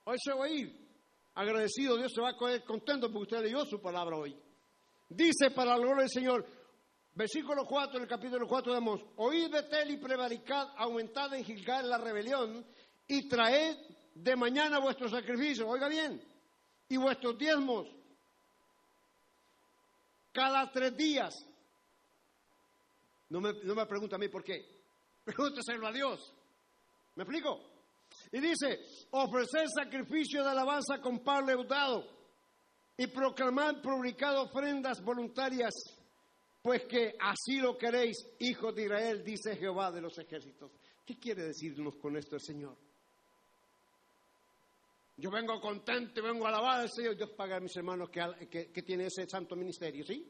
[0.04, 0.90] Hoy se va a ir.
[1.36, 4.38] Agradecido, Dios se va a coger contento porque usted leyó su palabra hoy.
[5.08, 6.59] Dice para la gloria del Señor,
[7.14, 11.98] versículo 4 del capítulo 4 de Amós, oíd Betel y prevaricad, aumentad en Gilgal la
[11.98, 12.64] rebelión
[13.06, 13.76] y traed
[14.14, 16.22] de mañana vuestros sacrificios, oiga bien,
[16.88, 17.88] y vuestros diezmos
[20.32, 21.34] cada tres días.
[23.28, 24.82] No me, no me pregunta a mí por qué,
[25.24, 26.32] pregúnteselo a Dios.
[27.16, 27.70] ¿Me explico?
[28.32, 32.04] Y dice, ofrecer sacrificio de alabanza con par leudado
[32.96, 35.72] y proclamar publicado ofrendas voluntarias,
[36.62, 40.72] pues que así lo queréis, hijos de Israel, dice Jehová de los ejércitos.
[41.06, 42.76] ¿Qué quiere decirnos con esto el Señor?
[45.16, 47.16] Yo vengo contento y vengo a alabar al Señor.
[47.16, 50.26] Dios paga a mis hermanos que, que, tienen ese santo ministerio, ¿sí?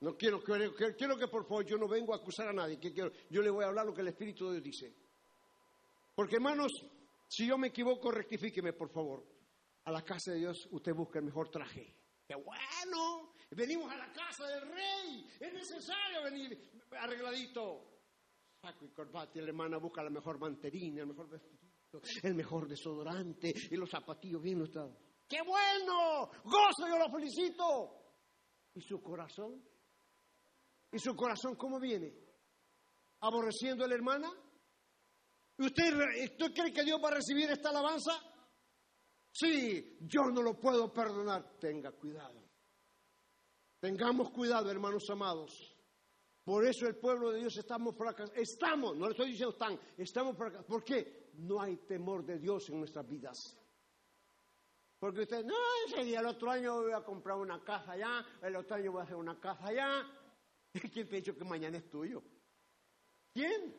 [0.00, 2.78] No quiero, quiero, quiero que por favor yo no vengo a acusar a nadie.
[2.78, 4.94] Que quiero, yo le voy a hablar lo que el Espíritu de Dios dice.
[6.14, 6.72] Porque hermanos,
[7.28, 9.24] si yo me equivoco, rectifíqueme por favor.
[9.84, 11.94] A la casa de Dios usted busca el mejor traje.
[12.26, 13.32] ¡Qué bueno!
[13.50, 15.28] Venimos a la casa del rey.
[15.40, 17.92] Es necesario venir arregladito.
[18.60, 21.66] Saco y corbata y la hermana busca la mejor manterina, el mejor vestido
[22.22, 24.96] el mejor desodorante y los zapatillos bien estados.
[25.28, 26.30] ¡Qué bueno!
[26.44, 28.02] ¡Gozo, yo lo felicito!
[28.74, 29.62] ¿Y su corazón?
[30.92, 32.14] ¿Y su corazón cómo viene?
[33.20, 34.30] ¿Aborreciendo a la hermana?
[35.58, 38.12] ¿Usted, ¿Usted cree que Dios va a recibir esta alabanza?
[39.32, 41.58] Sí, yo no lo puedo perdonar.
[41.58, 42.45] Tenga cuidado.
[43.86, 45.72] Tengamos cuidado, hermanos amados.
[46.42, 48.36] Por eso el pueblo de Dios estamos fracasados.
[48.36, 50.66] Estamos, no le estoy diciendo están, estamos fracasados.
[50.66, 51.30] ¿Por qué?
[51.34, 53.56] No hay temor de Dios en nuestras vidas.
[54.98, 55.54] Porque usted, no,
[55.86, 59.02] ese día el otro año voy a comprar una casa allá, el otro año voy
[59.02, 60.02] a hacer una casa allá.
[60.92, 62.24] ¿Quién te ha dicho que mañana es tuyo?
[63.32, 63.72] ¿Quién?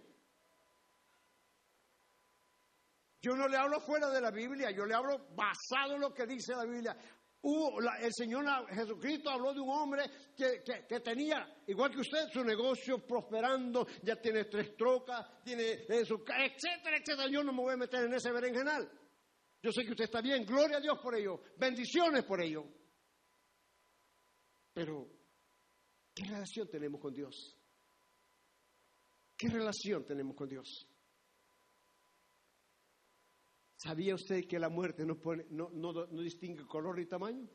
[3.21, 6.25] Yo no le hablo fuera de la Biblia, yo le hablo basado en lo que
[6.25, 6.95] dice la Biblia
[7.43, 10.03] el Señor Jesucristo habló de un hombre
[10.35, 16.97] que, tenía, igual que usted, su negocio prosperando, ya tiene tres trocas, tiene su, etcétera,
[16.97, 17.29] etcétera.
[17.29, 18.89] Yo no me voy a meter en ese berenjenal.
[19.61, 22.65] Yo sé que usted está bien, gloria a Dios por ello, bendiciones por ello.
[24.73, 25.09] Pero,
[26.13, 27.57] ¿qué relación tenemos con Dios?
[29.35, 30.87] ¿Qué relación tenemos con Dios?
[33.87, 37.47] ¿Sabía usted que la muerte no, pone, no, no, distingue color y tamaño?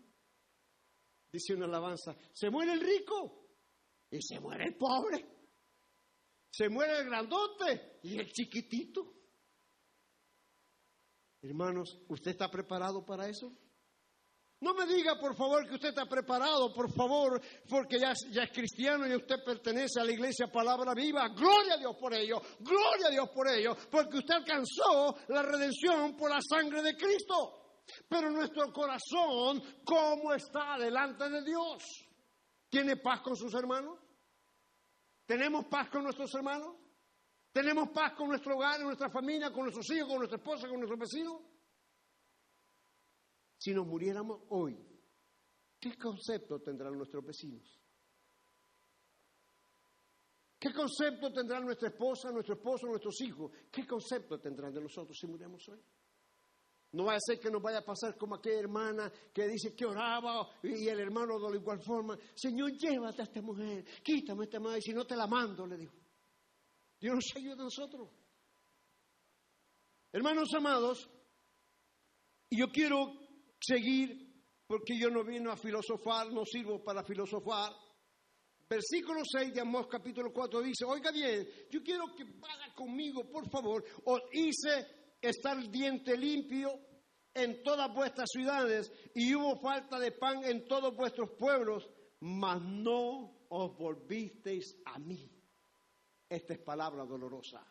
[1.30, 3.50] Dice una alabanza, se muere el rico
[4.10, 5.26] y se muere el pobre.
[6.50, 9.12] Se muere el grandote y el chiquitito.
[11.42, 13.52] Hermanos, ¿usted está preparado para eso?
[14.62, 19.08] No me diga, por favor, que usted está preparado, por favor, porque ya, es cristiano
[19.08, 21.26] y usted pertenece a la iglesia Palabra Viva.
[21.30, 26.16] Gloria a Dios por ello, gloria a Dios por ello, porque usted alcanzó la redención
[26.16, 27.82] por la sangre de Cristo.
[28.08, 31.82] Pero nuestro corazón, ¿cómo está delante de Dios?
[32.68, 33.98] ¿Tiene paz con sus hermanos?
[35.26, 36.76] ¿Tenemos paz con nuestros hermanos?
[37.52, 40.78] ¿Tenemos paz con nuestro hogar, con nuestra familia, con nuestros hijos, con nuestra esposa, con
[40.78, 41.51] nuestros vecinos?
[43.62, 44.76] Si nos muriéramos hoy,
[45.78, 47.62] ¿qué concepto tendrán nuestros vecinos?
[50.58, 53.52] ¿Qué concepto tendrán nuestra esposa, nuestro esposo, nuestros hijos?
[53.70, 55.80] ¿Qué concepto tendrán de nosotros si muriéramos hoy?
[56.90, 59.86] No vaya a ser que nos vaya a pasar como aquella hermana que dice que
[59.86, 62.18] oraba y el hermano de la igual forma.
[62.34, 65.76] Señor, llévate a esta mujer, quítame a esta mujer, si no te la mando, le
[65.76, 65.94] dijo.
[67.00, 68.10] Dios nos ayuda a nosotros.
[70.10, 71.08] Hermanos amados,
[72.50, 73.21] yo quiero
[73.62, 74.32] seguir,
[74.66, 77.72] porque yo no vino a filosofar, no sirvo para filosofar.
[78.68, 83.48] Versículo 6 de Amós capítulo 4 dice, oiga bien, yo quiero que vaya conmigo, por
[83.50, 86.72] favor, os hice estar diente limpio
[87.34, 91.88] en todas vuestras ciudades y hubo falta de pan en todos vuestros pueblos,
[92.20, 95.30] mas no os volvisteis a mí.
[96.28, 97.62] Esta es palabra dolorosa.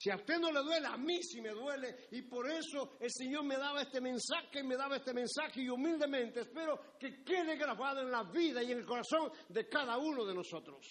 [0.00, 2.06] Si a usted no le duele, a mí sí me duele.
[2.12, 6.42] Y por eso el Señor me daba este mensaje, me daba este mensaje y humildemente
[6.42, 10.34] espero que quede grabado en la vida y en el corazón de cada uno de
[10.34, 10.86] nosotros.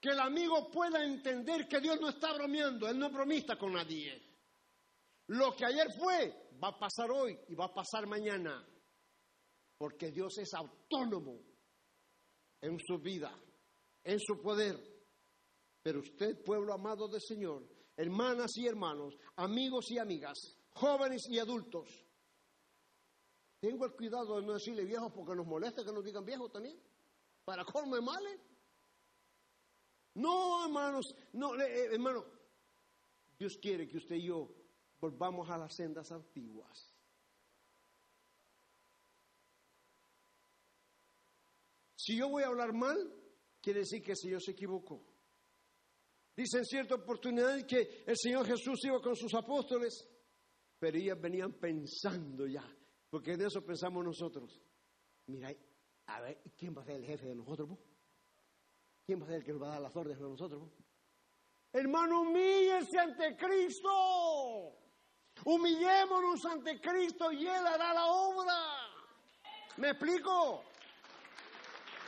[0.00, 3.74] Que el amigo pueda entender que Dios no está bromeando, Él no es bromista con
[3.74, 4.20] nadie.
[5.28, 8.66] Lo que ayer fue, va a pasar hoy y va a pasar mañana.
[9.82, 11.40] porque Dios es autónomo
[12.60, 13.36] en su vida,
[14.04, 14.76] en su poder.
[15.82, 22.02] Pero usted, pueblo amado del Señor, hermanas y hermanos, amigos y amigas, jóvenes y adultos,
[23.62, 26.76] tengo el cuidado de no decirle viejos porque nos molesta que nos digan viejos también.
[27.44, 28.40] Para colmo de males.
[30.14, 32.24] No, hermanos, no, eh, hermano.
[33.38, 34.52] Dios quiere que usted y yo
[35.00, 36.92] volvamos a las sendas antiguas.
[41.94, 43.14] Si yo voy a hablar mal,
[43.60, 45.06] quiere decir que el Señor se equivocó.
[46.34, 50.08] Dice en cierta oportunidad que el Señor Jesús iba con sus apóstoles,
[50.78, 52.64] pero ellos venían pensando ya,
[53.10, 54.60] porque de eso pensamos nosotros.
[55.26, 55.52] Mira,
[56.06, 57.78] a ver, ¿quién va a ser el jefe de nosotros?
[59.04, 60.72] ¿Quién va a ser el que nos va a dar las órdenes de nosotros?
[61.72, 64.78] Hermano, humíllese ante Cristo.
[65.44, 68.54] Humillémonos ante Cristo y Él hará la obra.
[69.78, 70.64] ¿Me explico?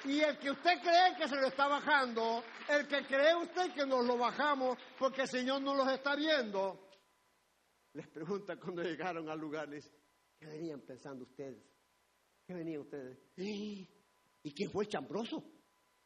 [0.05, 3.87] Y el que usted cree que se lo está bajando, el que cree usted que
[3.87, 6.91] nos lo bajamos porque el Señor no los está viendo,
[7.95, 9.91] les pregunta cuando llegaron al lugar, les,
[10.39, 11.65] ¿qué venían pensando ustedes?
[12.47, 13.19] ¿Qué venían ustedes?
[13.37, 13.89] ¿Y,
[14.55, 15.43] quién fue el chambroso?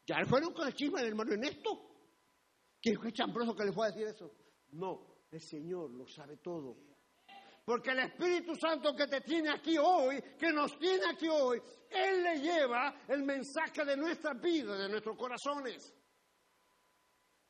[0.06, 1.70] Ya fueron con el chisme del hermano Ernesto.
[2.80, 4.32] ¿Quién fue el chambroso que les fue a decir eso?
[4.70, 6.76] No, el Señor lo sabe todo.
[7.68, 11.60] Porque el Espíritu Santo que te tiene aquí hoy, que nos tiene aquí hoy,
[11.90, 15.94] Él le lleva el mensaje de nuestra vida, de nuestros corazones.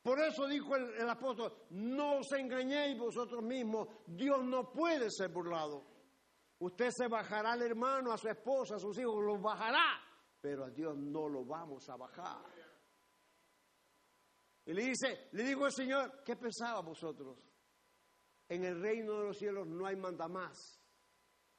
[0.03, 5.87] Por eso dijo el, apóstol, no os engañéis vosotros mismos, Dios no puede ser burlado.
[6.59, 10.03] Usted se bajará al hermano, a su esposa, a sus hijos, los bajará,
[10.41, 12.45] pero a Dios no lo vamos a bajar.
[14.67, 17.48] Y le dice, le digo al Señor, ¿qué pensaba vosotros?
[18.49, 20.81] En el reino de los cielos no hay manda más.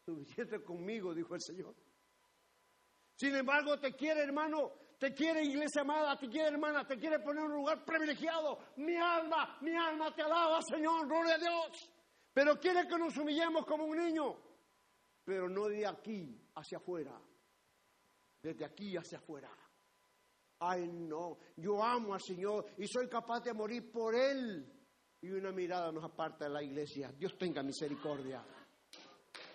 [0.04, 1.76] Suficiente conmigo, dijo el Señor.
[3.16, 7.44] Sin embargo, te quiere, hermano, te quiere, iglesia amada, te quiere, hermana, te quiere poner
[7.44, 8.60] en un lugar privilegiado.
[8.78, 11.90] Mi alma, mi alma te alaba, Señor, gloria a Dios.
[12.34, 14.36] Pero quiere que nos humillemos como un niño,
[15.24, 17.20] pero no de aquí hacia afuera,
[18.42, 19.50] desde aquí hacia afuera.
[20.60, 24.79] Ay, no, yo amo al Señor y soy capaz de morir por Él
[25.22, 27.12] y una mirada nos aparta de la iglesia.
[27.18, 28.44] Dios tenga misericordia.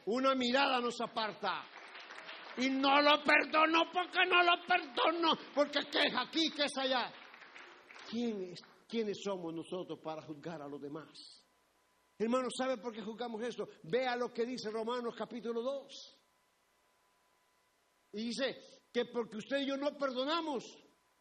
[0.07, 1.65] Una mirada nos aparta.
[2.59, 7.13] Y no lo perdono porque no lo perdono, porque qué es aquí, qué es allá.
[8.09, 11.45] ¿Quiénes, ¿Quiénes somos nosotros para juzgar a los demás?
[12.17, 13.67] Hermano, ¿sabe por qué juzgamos esto?
[13.83, 16.19] Vea lo que dice Romanos capítulo 2.
[18.13, 20.65] Y dice que porque usted y yo no perdonamos,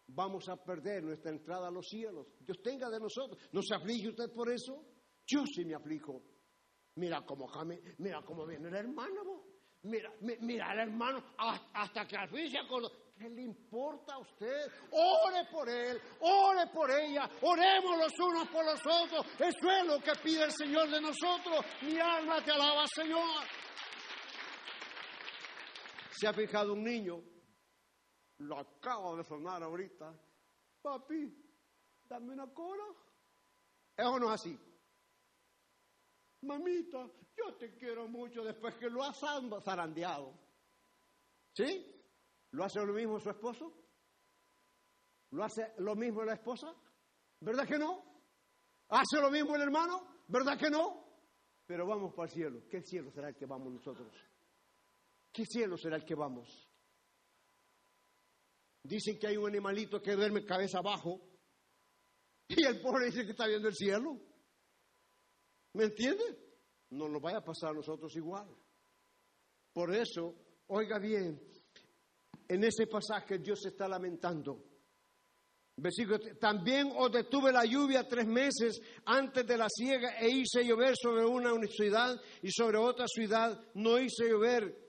[0.08, 2.28] vamos a perder nuestra entrada a los cielos.
[2.40, 3.42] Dios tenga de nosotros.
[3.52, 4.86] ¿No se aflige usted por eso?
[5.26, 6.22] Yo sí me aplico.
[6.96, 7.50] Mira cómo,
[7.98, 9.44] mira cómo viene el hermano.
[9.84, 12.58] Mira, mira el hermano hasta que al fin se.
[13.18, 14.72] ¿Qué le importa a usted?
[14.90, 19.26] Ore por él, ore por ella, oremos los unos por los otros.
[19.40, 21.64] Eso es lo que pide el Señor de nosotros.
[21.84, 23.46] Mi alma te alaba, Señor.
[26.12, 27.22] ¿Se ha fijado un niño
[28.40, 30.14] lo acabo de sonar ahorita.
[30.82, 31.34] Papi,
[32.06, 32.84] dame una cola.
[33.96, 34.60] Eso no es así.
[36.42, 39.20] Mamita, yo te quiero mucho después que lo has
[39.64, 40.34] zarandeado.
[41.54, 41.90] ¿Sí?
[42.52, 43.74] ¿Lo hace lo mismo su esposo?
[45.32, 46.74] ¿Lo hace lo mismo la esposa?
[47.40, 48.04] ¿Verdad que no?
[48.90, 50.24] ¿Hace lo mismo el hermano?
[50.28, 51.04] ¿Verdad que no?
[51.66, 52.64] Pero vamos para el cielo.
[52.70, 54.14] ¿Qué cielo será el que vamos nosotros?
[55.32, 56.70] ¿Qué cielo será el que vamos?
[58.84, 61.22] Dicen que hay un animalito que duerme cabeza abajo
[62.48, 64.20] y el pobre dice que está viendo el cielo.
[65.74, 66.24] ¿Me entiende?
[66.92, 68.48] No nos vaya a pasar a nosotros igual.
[69.72, 70.36] Por eso,
[70.68, 71.42] oiga bien,
[72.48, 74.64] en ese pasaje Dios se está lamentando.
[76.40, 81.26] También os detuve la lluvia tres meses antes de la siega e hice llover sobre
[81.26, 84.83] una ciudad y sobre otra ciudad no hice llover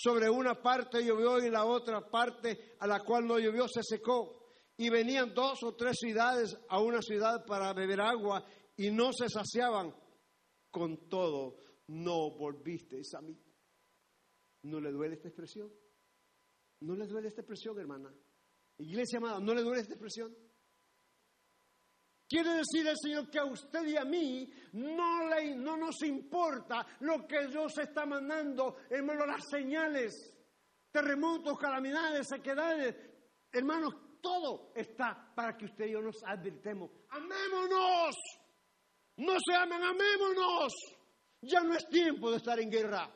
[0.00, 4.52] sobre una parte llovió y la otra parte a la cual no llovió se secó.
[4.76, 8.44] Y venían dos o tres ciudades a una ciudad para beber agua
[8.76, 9.92] y no se saciaban.
[10.70, 11.56] Con todo,
[11.88, 13.36] no volviste a mí.
[14.62, 15.68] ¿No le duele esta expresión?
[16.82, 18.14] ¿No le duele esta expresión, hermana?
[18.78, 20.32] Iglesia amada, ¿no le duele esta expresión?
[22.28, 26.86] Quiere decir el Señor que a usted y a mí no, le, no nos importa
[27.00, 30.12] lo que Dios está mandando, hermano, las señales,
[30.90, 32.94] terremotos, calamidades, sequedades.
[33.50, 36.90] Hermanos, todo está para que usted y yo nos advirtemos.
[37.08, 38.14] Amémonos.
[39.16, 40.72] No se amen, amémonos.
[41.40, 43.10] Ya no es tiempo de estar en guerra.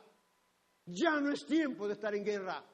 [0.85, 2.65] Ya no es tiempo de estar en guerra.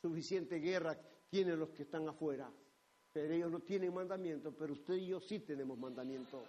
[0.00, 0.98] suficiente guerra
[1.28, 2.50] tienen los que están afuera.
[3.20, 6.40] Pero ellos no tienen mandamiento, pero usted y yo sí tenemos mandamiento.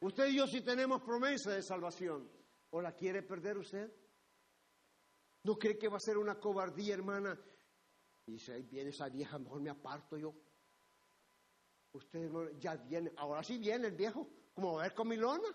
[0.00, 2.26] Usted y yo sí tenemos promesa de salvación.
[2.70, 3.92] ¿O la quiere perder usted?
[5.44, 7.38] ¿No cree que va a ser una cobardía, hermana?
[8.24, 10.34] Y dice, ahí viene esa vieja, mejor me aparto yo.
[11.92, 15.48] Usted ya viene, ahora sí viene el viejo, como va a ver con mi lona.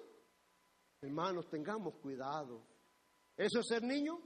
[1.01, 2.64] Hermanos, tengamos cuidado.
[3.36, 4.22] ¿Eso es ser niño?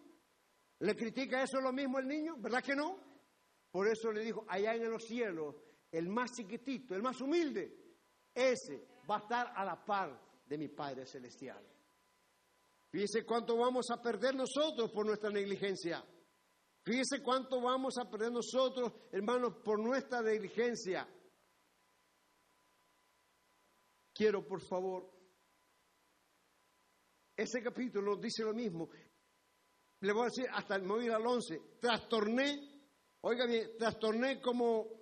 [0.79, 2.35] ¿Le critica eso lo mismo el niño?
[2.37, 2.99] ¿Verdad que no?
[3.71, 5.55] Por eso le dijo, allá en los cielos,
[5.91, 7.87] el más chiquitito, el más humilde,
[8.33, 11.65] ese va a estar a la par de mi Padre Celestial.
[12.89, 16.03] Fíjese cuánto vamos a perder nosotros por nuestra negligencia.
[16.83, 21.07] Fíjese cuánto vamos a perder nosotros, hermanos, por nuestra negligencia.
[24.13, 25.13] Quiero, por favor,
[27.35, 28.89] ese capítulo dice lo mismo.
[29.99, 31.77] Le voy a decir hasta el móvil al 11.
[31.79, 32.81] Trastorné,
[33.21, 34.96] oiga bien, trastorné como,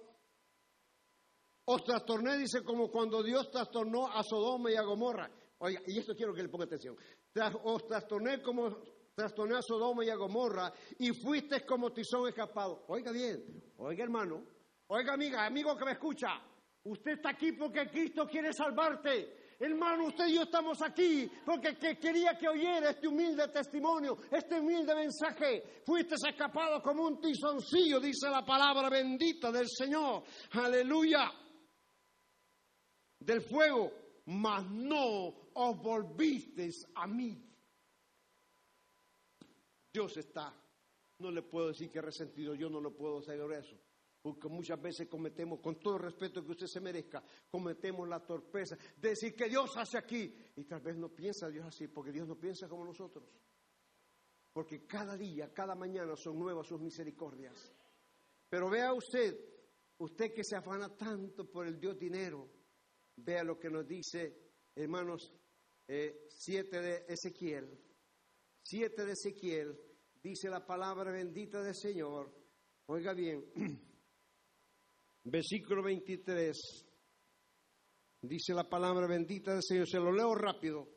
[1.66, 5.30] os trastorné, dice, como cuando Dios trastornó a Sodoma y a Gomorra.
[5.60, 6.96] Oiga, y esto quiero que le ponga atención.
[7.64, 8.78] Os trastorné como
[9.16, 12.84] trastorné a Sodoma y a Gomorra y fuiste como tizón escapado.
[12.88, 14.44] Oiga bien, oiga hermano,
[14.88, 16.28] oiga amiga, amigo que me escucha,
[16.84, 19.46] usted está aquí porque Cristo quiere salvarte.
[19.58, 24.94] Hermano, usted y yo estamos aquí porque quería que oyera este humilde testimonio, este humilde
[24.94, 25.82] mensaje.
[25.86, 30.24] Fuiste escapado como un tizoncillo, dice la palabra bendita del Señor.
[30.52, 31.32] Aleluya.
[33.26, 33.92] Del fuego,
[34.26, 37.42] mas no os volvisteis a mí.
[39.92, 40.54] Dios está.
[41.20, 43.78] No le puedo decir que resentido, yo no lo puedo hacer eso
[44.26, 48.76] porque muchas veces cometemos, con todo el respeto que usted se merezca, cometemos la torpeza
[48.98, 50.36] de decir que Dios hace aquí.
[50.56, 53.30] Y tal vez no piensa Dios así, porque Dios no piensa como nosotros.
[54.52, 57.72] Porque cada día, cada mañana son nuevas sus misericordias.
[58.50, 59.40] Pero vea usted,
[60.00, 62.50] usted que se afana tanto por el Dios dinero,
[63.18, 64.36] vea lo que nos dice,
[64.76, 65.34] hermanos,
[65.88, 67.80] eh, 7 de Ezequiel.
[68.64, 69.80] 7 de Ezequiel
[70.22, 72.34] dice la palabra bendita del Señor.
[72.88, 73.46] Oiga bien.
[75.26, 76.56] versículo 23,
[78.22, 80.88] dice la palabra bendita del Señor, se lo leo rápido.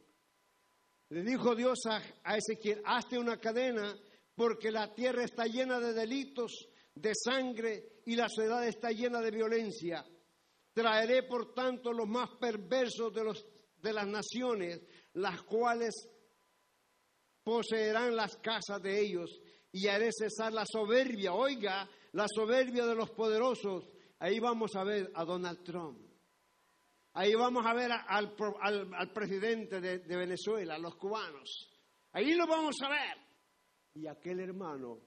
[1.11, 3.99] Le dijo Dios a Ezequiel, hazte una cadena
[4.35, 9.31] porque la tierra está llena de delitos, de sangre y la ciudad está llena de
[9.31, 10.05] violencia.
[10.79, 13.45] Traeré por tanto los más perversos de, los,
[13.83, 14.81] de las naciones,
[15.15, 16.09] las cuales
[17.43, 19.41] poseerán las casas de ellos
[19.73, 23.89] y haré cesar la soberbia, oiga, la soberbia de los poderosos
[24.21, 26.01] Ahí vamos a ver a Donald Trump.
[27.15, 28.35] Ahí vamos a ver al,
[28.95, 31.73] al, presidente de, de, Venezuela, a los cubanos.
[32.13, 33.17] Ahí lo vamos a ver.
[33.95, 35.01] Y aquel hermano,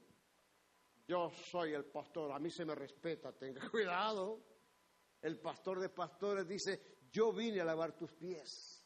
[1.06, 4.51] yo soy el pastor, a mí se me respeta, tenga cuidado.
[5.22, 8.84] El pastor de pastores dice, yo vine a lavar tus pies.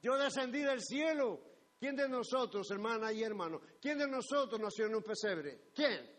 [0.00, 1.52] Yo descendí del cielo.
[1.78, 3.60] ¿Quién de nosotros, hermana y hermano?
[3.80, 5.70] ¿Quién de nosotros nació en un pesebre?
[5.74, 6.14] ¿Quién?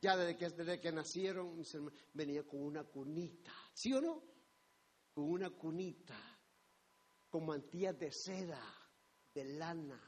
[0.00, 1.60] Ya desde que, desde que nacieron,
[2.12, 4.22] venía con una cunita, ¿sí o no?
[5.12, 6.16] Con una cunita,
[7.28, 8.62] con mantillas de seda,
[9.34, 10.00] de lana.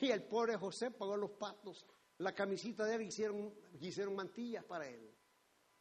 [0.00, 1.84] Y el pobre José pagó los patos.
[2.18, 5.14] La camisita de él hicieron, hicieron mantillas para él.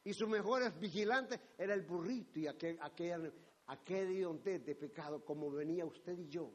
[0.04, 3.34] Y sus mejores vigilantes era el burrito y aquel, aquel,
[3.66, 6.54] aquel de pecado, como venía usted y yo.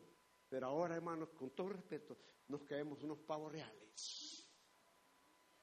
[0.48, 2.16] Pero ahora, hermanos, con todo respeto,
[2.48, 4.48] nos caemos unos pavos reales.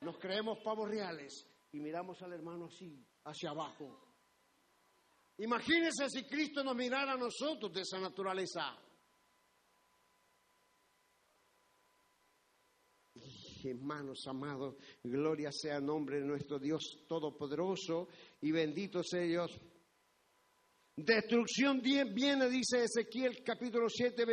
[0.02, 4.10] Nos creemos pavos reales y miramos al hermano así, hacia abajo.
[5.38, 8.78] Imagínense si Cristo nos mirara a nosotros de esa naturaleza.
[13.66, 18.08] Hermanos amados, gloria sea el nombre de nuestro Dios Todopoderoso
[18.42, 19.60] y bendito sea Dios.
[20.96, 24.26] Destrucción viene, dice Ezequiel capítulo 7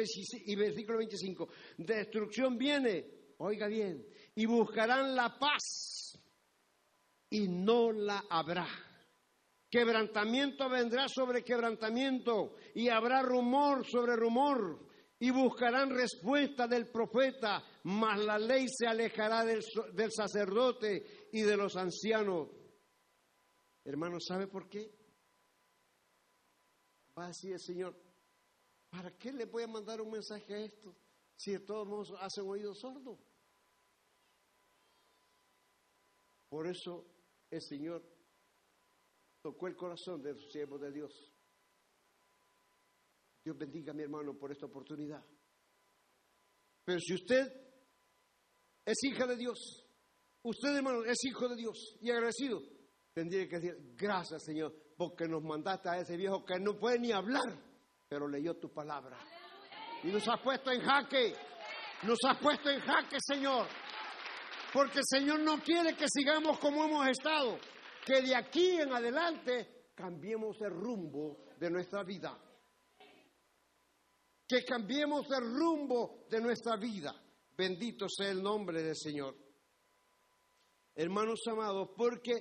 [0.47, 1.49] y versículo 25.
[1.79, 3.05] Destrucción viene,
[3.39, 4.05] oiga bien,
[4.35, 6.19] y buscarán la paz
[7.31, 8.67] y no la habrá.
[9.71, 14.87] Quebrantamiento vendrá sobre quebrantamiento y habrá rumor sobre rumor
[15.19, 21.57] y buscarán respuesta del profeta, mas la ley se alejará del, del sacerdote y de
[21.57, 22.49] los ancianos.
[23.85, 24.93] Hermano, ¿sabe por qué?
[27.17, 27.97] Va a decir el Señor,
[28.91, 30.97] ¿para qué le voy a mandar un mensaje a esto
[31.37, 33.21] si de todos modos hacen oído sordo?
[36.49, 37.07] Por eso
[37.49, 38.03] el Señor
[39.43, 41.33] tocó el corazón de los siervos de Dios.
[43.45, 45.25] Dios bendiga a mi hermano por esta oportunidad.
[46.85, 47.66] Pero si usted
[48.87, 49.85] es hija de Dios.
[50.43, 52.63] Usted, hermano, es hijo de Dios y agradecido.
[53.13, 57.11] Tendría que decir, gracias, Señor, porque nos mandaste a ese viejo que no puede ni
[57.11, 57.59] hablar,
[58.09, 59.19] pero leyó tu palabra.
[60.05, 61.35] Y nos has puesto en jaque.
[62.05, 63.67] Nos has puesto en jaque, Señor.
[64.73, 67.59] Porque el Señor no quiere que sigamos como hemos estado.
[68.05, 72.39] Que de aquí en adelante cambiemos el rumbo de nuestra vida.
[74.47, 77.13] Que cambiemos el rumbo de nuestra vida.
[77.57, 79.35] Bendito sea el nombre del Señor.
[80.95, 82.35] Hermanos amados, porque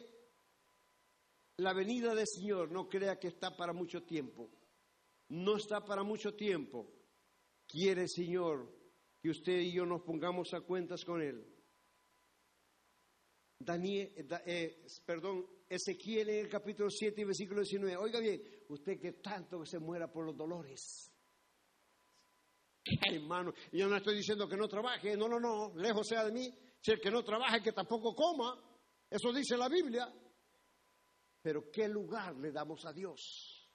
[1.58, 4.50] la venida del Señor no crea que está para mucho tiempo.
[5.30, 6.92] No está para mucho tiempo.
[7.68, 8.74] Quiere el Señor
[9.22, 11.46] que usted y yo nos pongamos a cuentas con Él.
[13.58, 17.98] Daniel, eh, eh, perdón, Ezequiel en el capítulo 7 versículo 19.
[17.98, 21.12] Oiga bien, usted que tanto se muera por los dolores.
[23.12, 26.50] Hermano, yo no estoy diciendo que no trabaje, no, no, no, lejos sea de mí.
[26.82, 28.62] Si el que no trabaje, que tampoco coma.
[29.10, 30.08] Eso dice la Biblia.
[31.42, 33.70] Pero ¿qué lugar le damos a Dios?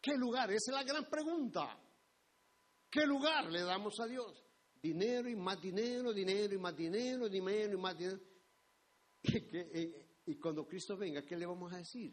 [0.00, 0.50] ¿Qué lugar?
[0.50, 1.80] Esa es la gran pregunta.
[2.90, 4.44] ¿Qué lugar le damos a Dios?
[4.80, 8.20] Dinero y más dinero, dinero y más dinero, dinero y más dinero.
[10.28, 12.12] Y, cuando Cristo venga, ¿qué le vamos a decir?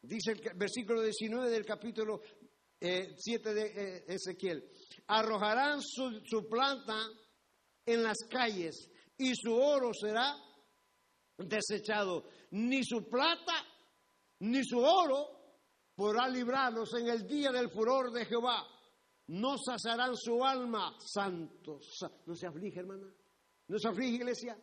[0.00, 2.22] Dice el versículo 19 del capítulo
[2.80, 4.70] 7 eh, de eh, Ezequiel.
[5.08, 6.98] Arrojarán su, su planta
[7.84, 10.36] en las calles y su oro será
[11.38, 12.28] desechado.
[12.50, 13.64] Ni su plata
[14.40, 15.28] ni su oro
[15.94, 18.66] podrá librarnos en el día del furor de Jehová
[19.28, 21.98] no saciarán su alma, santos.
[22.26, 23.12] ¿No se aflige, hermana?
[23.68, 24.56] ¿No se aflige, iglesia?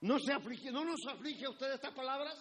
[0.00, 0.70] ¿No se aflige?
[0.70, 2.34] ¿No nos aflige a usted estas palabras?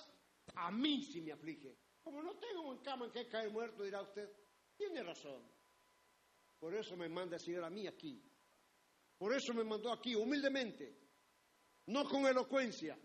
[0.56, 1.78] A mí sí me aflige.
[2.02, 4.30] Como no tengo en cama en que caer muerto, dirá usted,
[4.76, 5.42] tiene razón.
[6.60, 8.22] Por eso me manda el Señor a mí aquí.
[9.18, 10.98] Por eso me mandó aquí, humildemente,
[11.88, 12.98] no con elocuencia,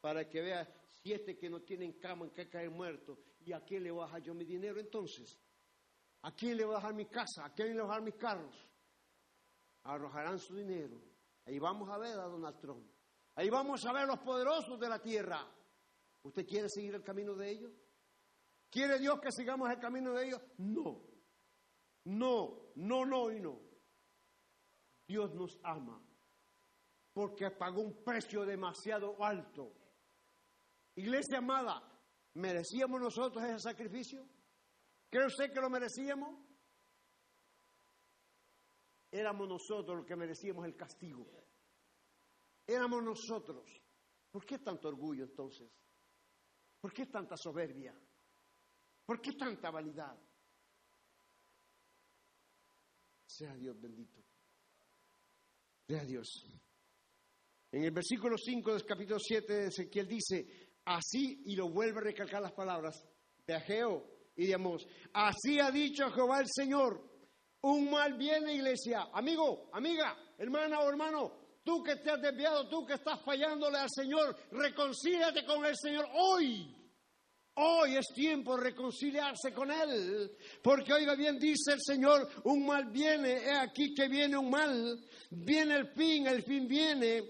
[0.00, 3.52] para que vea si este que no tiene en cama en que caer muerto, ¿y
[3.52, 5.38] a quién le baja yo mi dinero entonces?
[6.22, 7.44] ¿A quién le voy a dejar mi casa?
[7.44, 8.68] ¿A quién le voy a dejar mis carros?
[9.82, 11.00] Arrojarán su dinero.
[11.44, 12.90] Ahí vamos a ver a Donald Trump.
[13.34, 15.46] Ahí vamos a ver los poderosos de la tierra.
[16.22, 17.72] ¿Usted quiere seguir el camino de ellos?
[18.70, 20.42] ¿Quiere Dios que sigamos el camino de ellos?
[20.58, 21.02] No.
[22.04, 23.60] No, no, no y no.
[25.06, 26.02] Dios nos ama
[27.12, 29.72] porque pagó un precio demasiado alto.
[30.96, 31.82] Iglesia amada,
[32.34, 34.28] ¿merecíamos nosotros ese sacrificio?
[35.08, 36.38] ¿Cree usted que lo merecíamos?
[39.10, 41.26] Éramos nosotros los que merecíamos el castigo.
[42.66, 43.64] Éramos nosotros.
[44.30, 45.70] ¿Por qué tanto orgullo entonces?
[46.78, 47.98] ¿Por qué tanta soberbia?
[49.06, 50.18] ¿Por qué tanta vanidad?
[53.24, 54.20] Sea Dios bendito.
[55.86, 56.26] Sea Dios.
[57.70, 62.04] En el versículo 5 del capítulo 7 de Ezequiel dice, así, y lo vuelve a
[62.04, 63.06] recalcar las palabras,
[63.46, 64.04] de Ageo,
[64.34, 67.00] y digamos, así ha dicho Jehová el Señor,
[67.62, 71.32] un mal viene iglesia, amigo, amiga, hermana o hermano,
[71.62, 76.06] tú que te has desviado, tú que estás fallándole al Señor, reconcíliate con el Señor
[76.12, 76.75] hoy.
[77.58, 82.90] Hoy es tiempo de reconciliarse con Él, porque oiga bien, dice el Señor, un mal
[82.90, 87.22] viene, he aquí que viene un mal, viene el fin, el fin viene,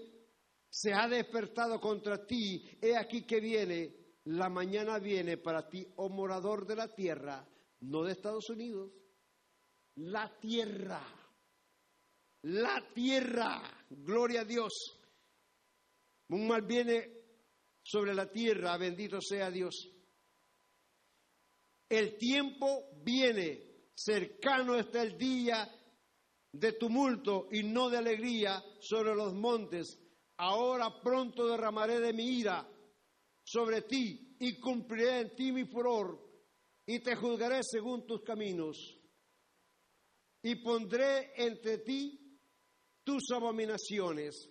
[0.69, 6.09] se ha despertado contra ti, he aquí que viene, la mañana viene para ti, oh
[6.09, 7.47] morador de la tierra,
[7.81, 8.91] no de Estados Unidos,
[9.95, 11.07] la tierra,
[12.41, 14.73] la tierra, gloria a Dios.
[16.29, 17.13] Un mal viene
[17.81, 19.96] sobre la tierra, bendito sea Dios.
[21.89, 25.69] El tiempo viene, cercano está el día
[26.51, 29.99] de tumulto y no de alegría sobre los montes.
[30.37, 32.67] Ahora pronto derramaré de mi ira
[33.43, 36.19] sobre ti y cumpliré en ti mi furor
[36.85, 38.97] y te juzgaré según tus caminos
[40.41, 42.39] y pondré entre ti
[43.03, 44.49] tus abominaciones.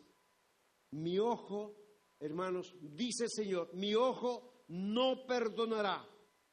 [0.93, 1.77] Mi ojo,
[2.21, 6.07] hermanos, dice el Señor, mi ojo no perdonará,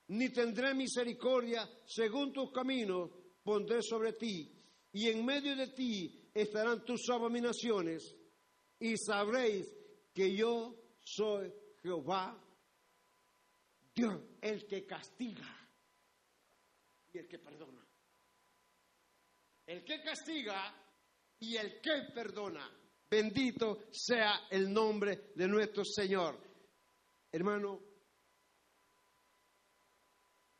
[0.07, 3.09] ni tendré misericordia según tus caminos,
[3.43, 4.51] pondré sobre ti,
[4.91, 8.15] y en medio de ti estarán tus abominaciones,
[8.79, 9.73] y sabréis
[10.13, 11.51] que yo soy
[11.81, 12.39] Jehová,
[13.95, 15.69] Dios, el que castiga
[17.11, 17.85] y el que perdona.
[19.65, 20.73] El que castiga
[21.39, 22.69] y el que perdona.
[23.09, 26.39] Bendito sea el nombre de nuestro Señor.
[27.31, 27.92] Hermano,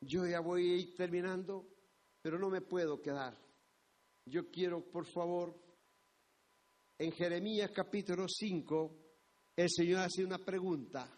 [0.06, 1.68] yo ya voy a ir terminando,
[2.22, 3.38] pero no me puedo quedar.
[4.26, 5.60] Yo quiero, por favor,
[6.98, 9.04] en Jeremías capítulo 5,
[9.58, 11.10] el Señor hace una pregunta.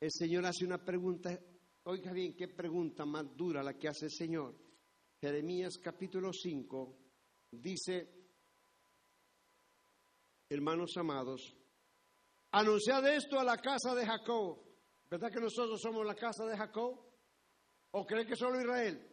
[0.00, 1.38] El Señor hace una pregunta.
[1.84, 4.54] Oiga bien, qué pregunta más dura la que hace el Señor.
[5.20, 6.98] Jeremías capítulo 5
[7.52, 8.08] dice,
[10.50, 11.56] hermanos amados,
[12.50, 14.58] anunciad esto a la casa de Jacob.
[15.08, 17.11] ¿Verdad que nosotros somos la casa de Jacob?
[17.92, 19.08] ¿O cree que solo Israel?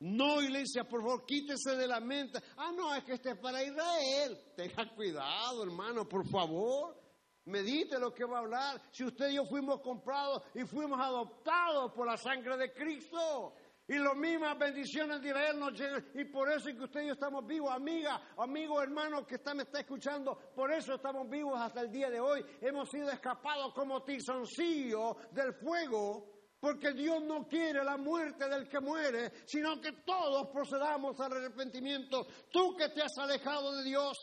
[0.00, 2.40] No, iglesia, por favor, quítese de la mente.
[2.56, 4.38] Ah, no, es que este es para Israel.
[4.56, 6.98] Tenga cuidado, hermano, por favor.
[7.44, 8.80] Medite lo que va a hablar.
[8.90, 13.54] Si usted y yo fuimos comprados y fuimos adoptados por la sangre de Cristo.
[13.86, 16.06] Y las mismas bendiciones de Israel nos llegan.
[16.14, 19.64] Y por eso es que usted y yo estamos vivos, amiga, amigo, hermano que me
[19.64, 20.38] está escuchando.
[20.54, 22.42] Por eso estamos vivos hasta el día de hoy.
[22.62, 28.80] Hemos sido escapados como tizoncillo del fuego porque Dios no quiere la muerte del que
[28.80, 32.26] muere, sino que todos procedamos al arrepentimiento.
[32.52, 34.18] Tú que te has alejado de Dios,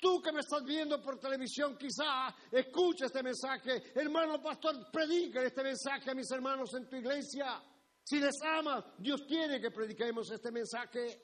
[0.00, 3.92] tú que me estás viendo por televisión, quizá escucha este mensaje.
[3.94, 7.62] Hermano pastor, predica este mensaje a mis hermanos en tu iglesia.
[8.02, 11.20] Si les amas, Dios quiere que prediquemos este mensaje.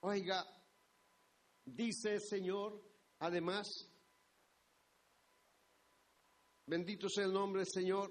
[0.00, 0.44] Oiga,
[1.64, 2.82] dice el Señor,
[3.20, 3.66] además,
[6.66, 8.10] Bendito sea el nombre del Señor.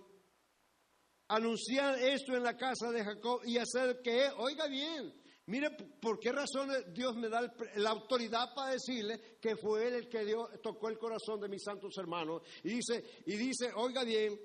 [1.30, 5.14] Anunciar esto en la casa de Jacob y hacer que, oiga bien,
[5.48, 7.42] mire por qué razón Dios me da
[7.76, 11.98] la autoridad para decirle que fue Él el que tocó el corazón de mis santos
[11.98, 12.42] hermanos.
[12.64, 14.40] Y dice, y dice, oiga bien,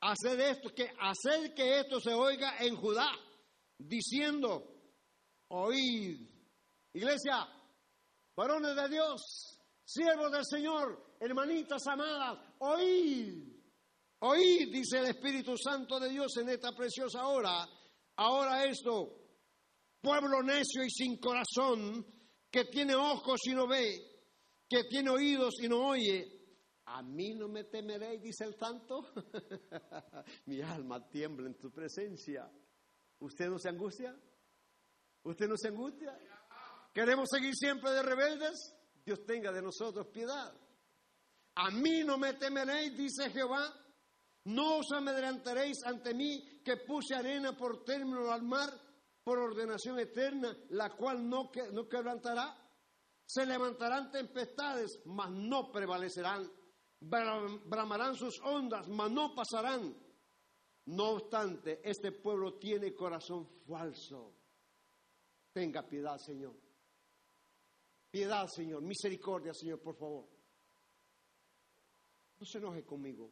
[0.00, 3.10] hacer esto, que hacer que esto se oiga en Judá,
[3.78, 4.68] diciendo,
[5.48, 6.28] oíd,
[6.92, 7.48] iglesia,
[8.36, 9.20] varones de Dios,
[9.84, 13.42] siervos del Señor, hermanitas amadas, oíd,
[14.20, 17.66] oíd, dice el Espíritu Santo de Dios en esta preciosa hora.
[18.16, 19.18] Ahora esto,
[20.00, 22.06] pueblo necio y sin corazón,
[22.50, 23.98] que tiene ojos y no ve,
[24.68, 26.42] que tiene oídos y no oye,
[26.86, 29.06] a mí no me temeréis, dice el santo.
[30.46, 32.50] Mi alma tiembla en tu presencia.
[33.20, 34.14] ¿Usted no se angustia?
[35.22, 36.18] ¿Usted no se angustia?
[36.92, 38.76] ¿Queremos seguir siempre de rebeldes?
[39.04, 40.52] Dios tenga de nosotros piedad.
[41.54, 43.72] A mí no me temeréis, dice Jehová.
[44.44, 48.70] No os amedrentaréis ante mí que puse arena por término al mar,
[49.22, 52.58] por ordenación eterna, la cual no, no quebrantará.
[53.24, 56.50] Se levantarán tempestades, mas no prevalecerán.
[57.00, 59.96] Bramarán sus ondas, mas no pasarán.
[60.86, 64.34] No obstante, este pueblo tiene corazón falso.
[65.52, 66.56] Tenga piedad, Señor.
[68.10, 68.82] Piedad, Señor.
[68.82, 70.31] Misericordia, Señor, por favor.
[72.42, 73.30] No se enoje conmigo.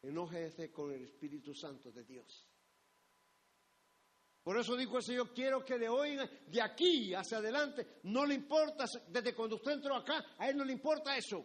[0.00, 2.48] Enójese con el Espíritu Santo de Dios.
[4.44, 8.34] Por eso dijo el Señor, quiero que de hoy, de aquí hacia adelante, no le
[8.34, 11.44] importa, desde cuando usted entró acá, a Él no le importa eso.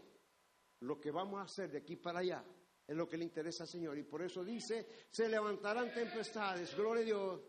[0.82, 2.45] Lo que vamos a hacer de aquí para allá
[2.86, 3.97] es lo que le interesa al Señor.
[3.97, 7.41] Y por eso dice, se levantarán tempestades, gloria a Dios.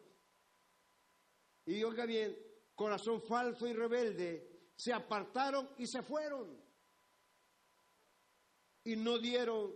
[1.66, 2.34] Y oiga bien,
[2.74, 6.63] corazón falso y rebelde, se apartaron y se fueron
[8.84, 9.74] y no dieron,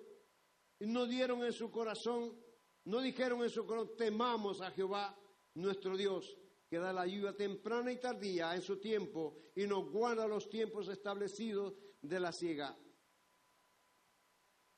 [0.81, 2.39] no dieron en su corazón,
[2.85, 5.19] no dijeron en su corazón, temamos a Jehová
[5.55, 6.37] nuestro Dios,
[6.69, 10.89] que da la ayuda temprana y tardía en su tiempo y nos guarda los tiempos
[10.89, 12.79] establecidos de la ciega.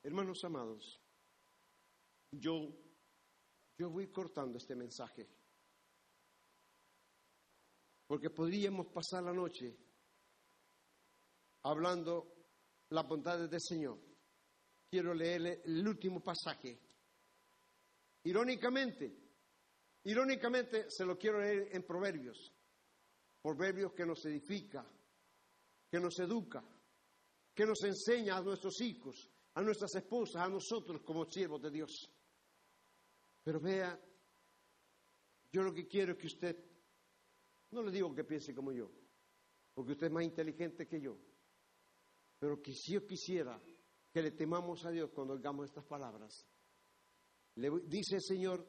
[0.03, 0.99] Hermanos amados,
[2.31, 2.69] yo,
[3.77, 5.29] yo voy cortando este mensaje,
[8.07, 9.77] porque podríamos pasar la noche
[11.63, 12.33] hablando
[12.89, 14.10] las bondades del Señor
[14.91, 16.77] quiero leerle el último pasaje.
[18.23, 19.09] Irónicamente,
[20.03, 22.51] irónicamente se lo quiero leer en Proverbios.
[23.41, 24.85] Proverbios que nos edifica,
[25.89, 26.61] que nos educa,
[27.55, 32.11] que nos enseña a nuestros hijos, a nuestras esposas, a nosotros como siervos de Dios.
[33.43, 33.97] Pero vea,
[35.53, 36.65] yo lo que quiero es que usted,
[37.71, 38.91] no le digo que piense como yo,
[39.73, 41.17] porque usted es más inteligente que yo,
[42.37, 43.59] pero que si yo quisiera
[44.11, 46.45] que le temamos a Dios cuando oigamos estas palabras.
[47.55, 48.67] Le dice el Señor,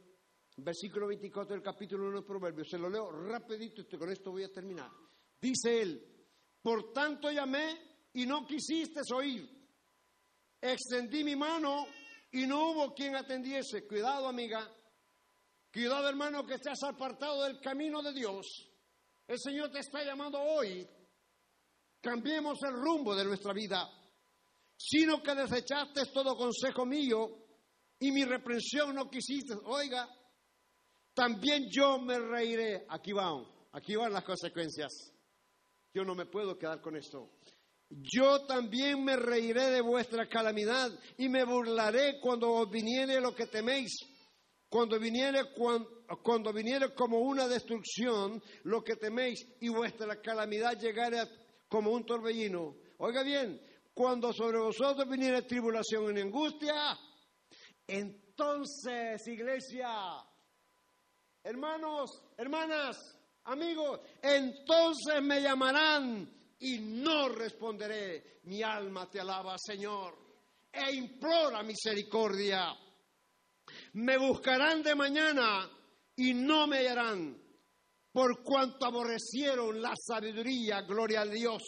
[0.58, 4.44] versículo 24 del capítulo 1 de Proverbios, se lo leo rapidito y con esto voy
[4.44, 4.90] a terminar.
[5.40, 6.26] Dice él,
[6.62, 9.48] por tanto llamé y no quisiste oír.
[10.60, 11.86] Extendí mi mano
[12.30, 13.86] y no hubo quien atendiese.
[13.86, 14.70] Cuidado, amiga.
[15.72, 18.70] Cuidado, hermano, que estás apartado del camino de Dios.
[19.26, 20.86] El Señor te está llamando hoy.
[22.00, 24.01] Cambiemos el rumbo de nuestra vida
[24.84, 27.30] sino que desechaste todo consejo mío
[28.00, 29.54] y mi reprensión no quisiste.
[29.64, 30.08] Oiga,
[31.14, 32.84] también yo me reiré.
[32.88, 35.12] Aquí van, aquí van las consecuencias.
[35.94, 37.30] Yo no me puedo quedar con esto.
[37.90, 43.46] Yo también me reiré de vuestra calamidad y me burlaré cuando os viniere lo que
[43.46, 43.92] teméis.
[44.68, 45.52] Cuando viniere,
[46.22, 51.18] cuando, viniere como una destrucción lo que teméis y vuestra calamidad llegare
[51.68, 52.74] como un torbellino.
[52.98, 53.60] Oiga bien,
[53.94, 56.98] cuando sobre vosotros viniere tribulación y angustia,
[57.86, 59.90] entonces, iglesia,
[61.42, 66.28] hermanos, hermanas, amigos, entonces me llamarán
[66.60, 68.40] y no responderé.
[68.44, 70.16] Mi alma te alaba, Señor,
[70.72, 72.74] e implora misericordia.
[73.94, 75.68] Me buscarán de mañana
[76.16, 77.36] y no me hallarán,
[78.12, 81.62] por cuanto aborrecieron la sabiduría, gloria a Dios,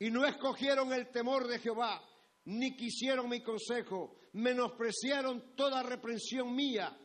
[0.00, 2.02] y no escogieron el temor de Jehová,
[2.46, 6.98] ni quisieron mi consejo, menospreciaron toda reprensión mía,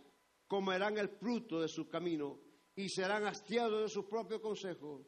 [0.47, 2.39] comerán el fruto de su camino
[2.75, 5.05] y serán hastiados de su propio consejo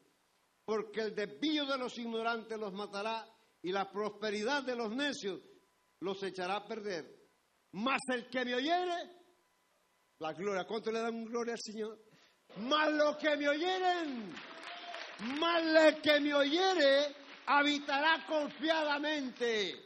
[0.67, 3.25] porque el desvío de los ignorantes los matará
[3.61, 5.39] y la prosperidad de los necios
[6.01, 7.05] los echará a perder.
[7.71, 9.09] Mas el que me oyere,
[10.19, 12.03] la gloria, ¿cuánto le dan gloria al Señor?
[12.57, 14.33] Mas lo que me oyeren,
[15.39, 17.15] más el que me oyere,
[17.47, 19.83] habitará confiadamente.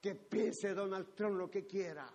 [0.00, 2.08] Que piense Donald Trump lo que quiera,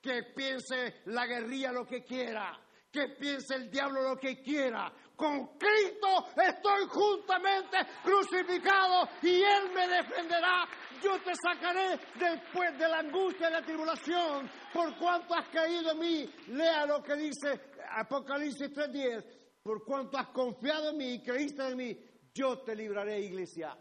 [0.00, 2.58] que piense la guerrilla lo que quiera,
[2.90, 9.88] que piense el diablo lo que quiera, con Cristo estoy juntamente crucificado y Él me
[9.88, 10.68] defenderá.
[11.02, 15.98] Yo te sacaré después de la angustia y la tribulación, por cuanto has caído en
[15.98, 16.30] mí.
[16.48, 17.60] Lea lo que dice
[17.96, 19.24] Apocalipsis 3:10.
[19.62, 21.96] Por cuanto has confiado en mí y creíste en mí,
[22.36, 23.76] yo te libraré, iglesia.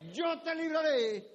[0.00, 1.34] Yo te libraré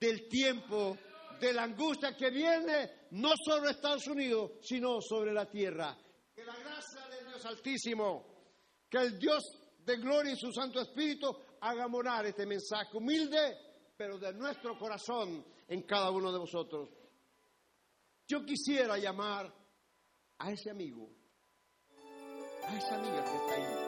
[0.00, 0.96] del tiempo
[1.38, 5.96] de la angustia que viene no sobre Estados Unidos, sino sobre la tierra.
[6.34, 7.08] Que la gracia
[7.44, 8.26] Altísimo,
[8.90, 9.44] que el Dios
[9.84, 15.44] de gloria y su Santo Espíritu haga morar este mensaje humilde, pero de nuestro corazón
[15.68, 16.90] en cada uno de vosotros.
[18.26, 19.52] Yo quisiera llamar
[20.38, 21.08] a ese amigo,
[22.64, 23.87] a esa amiga que está ahí.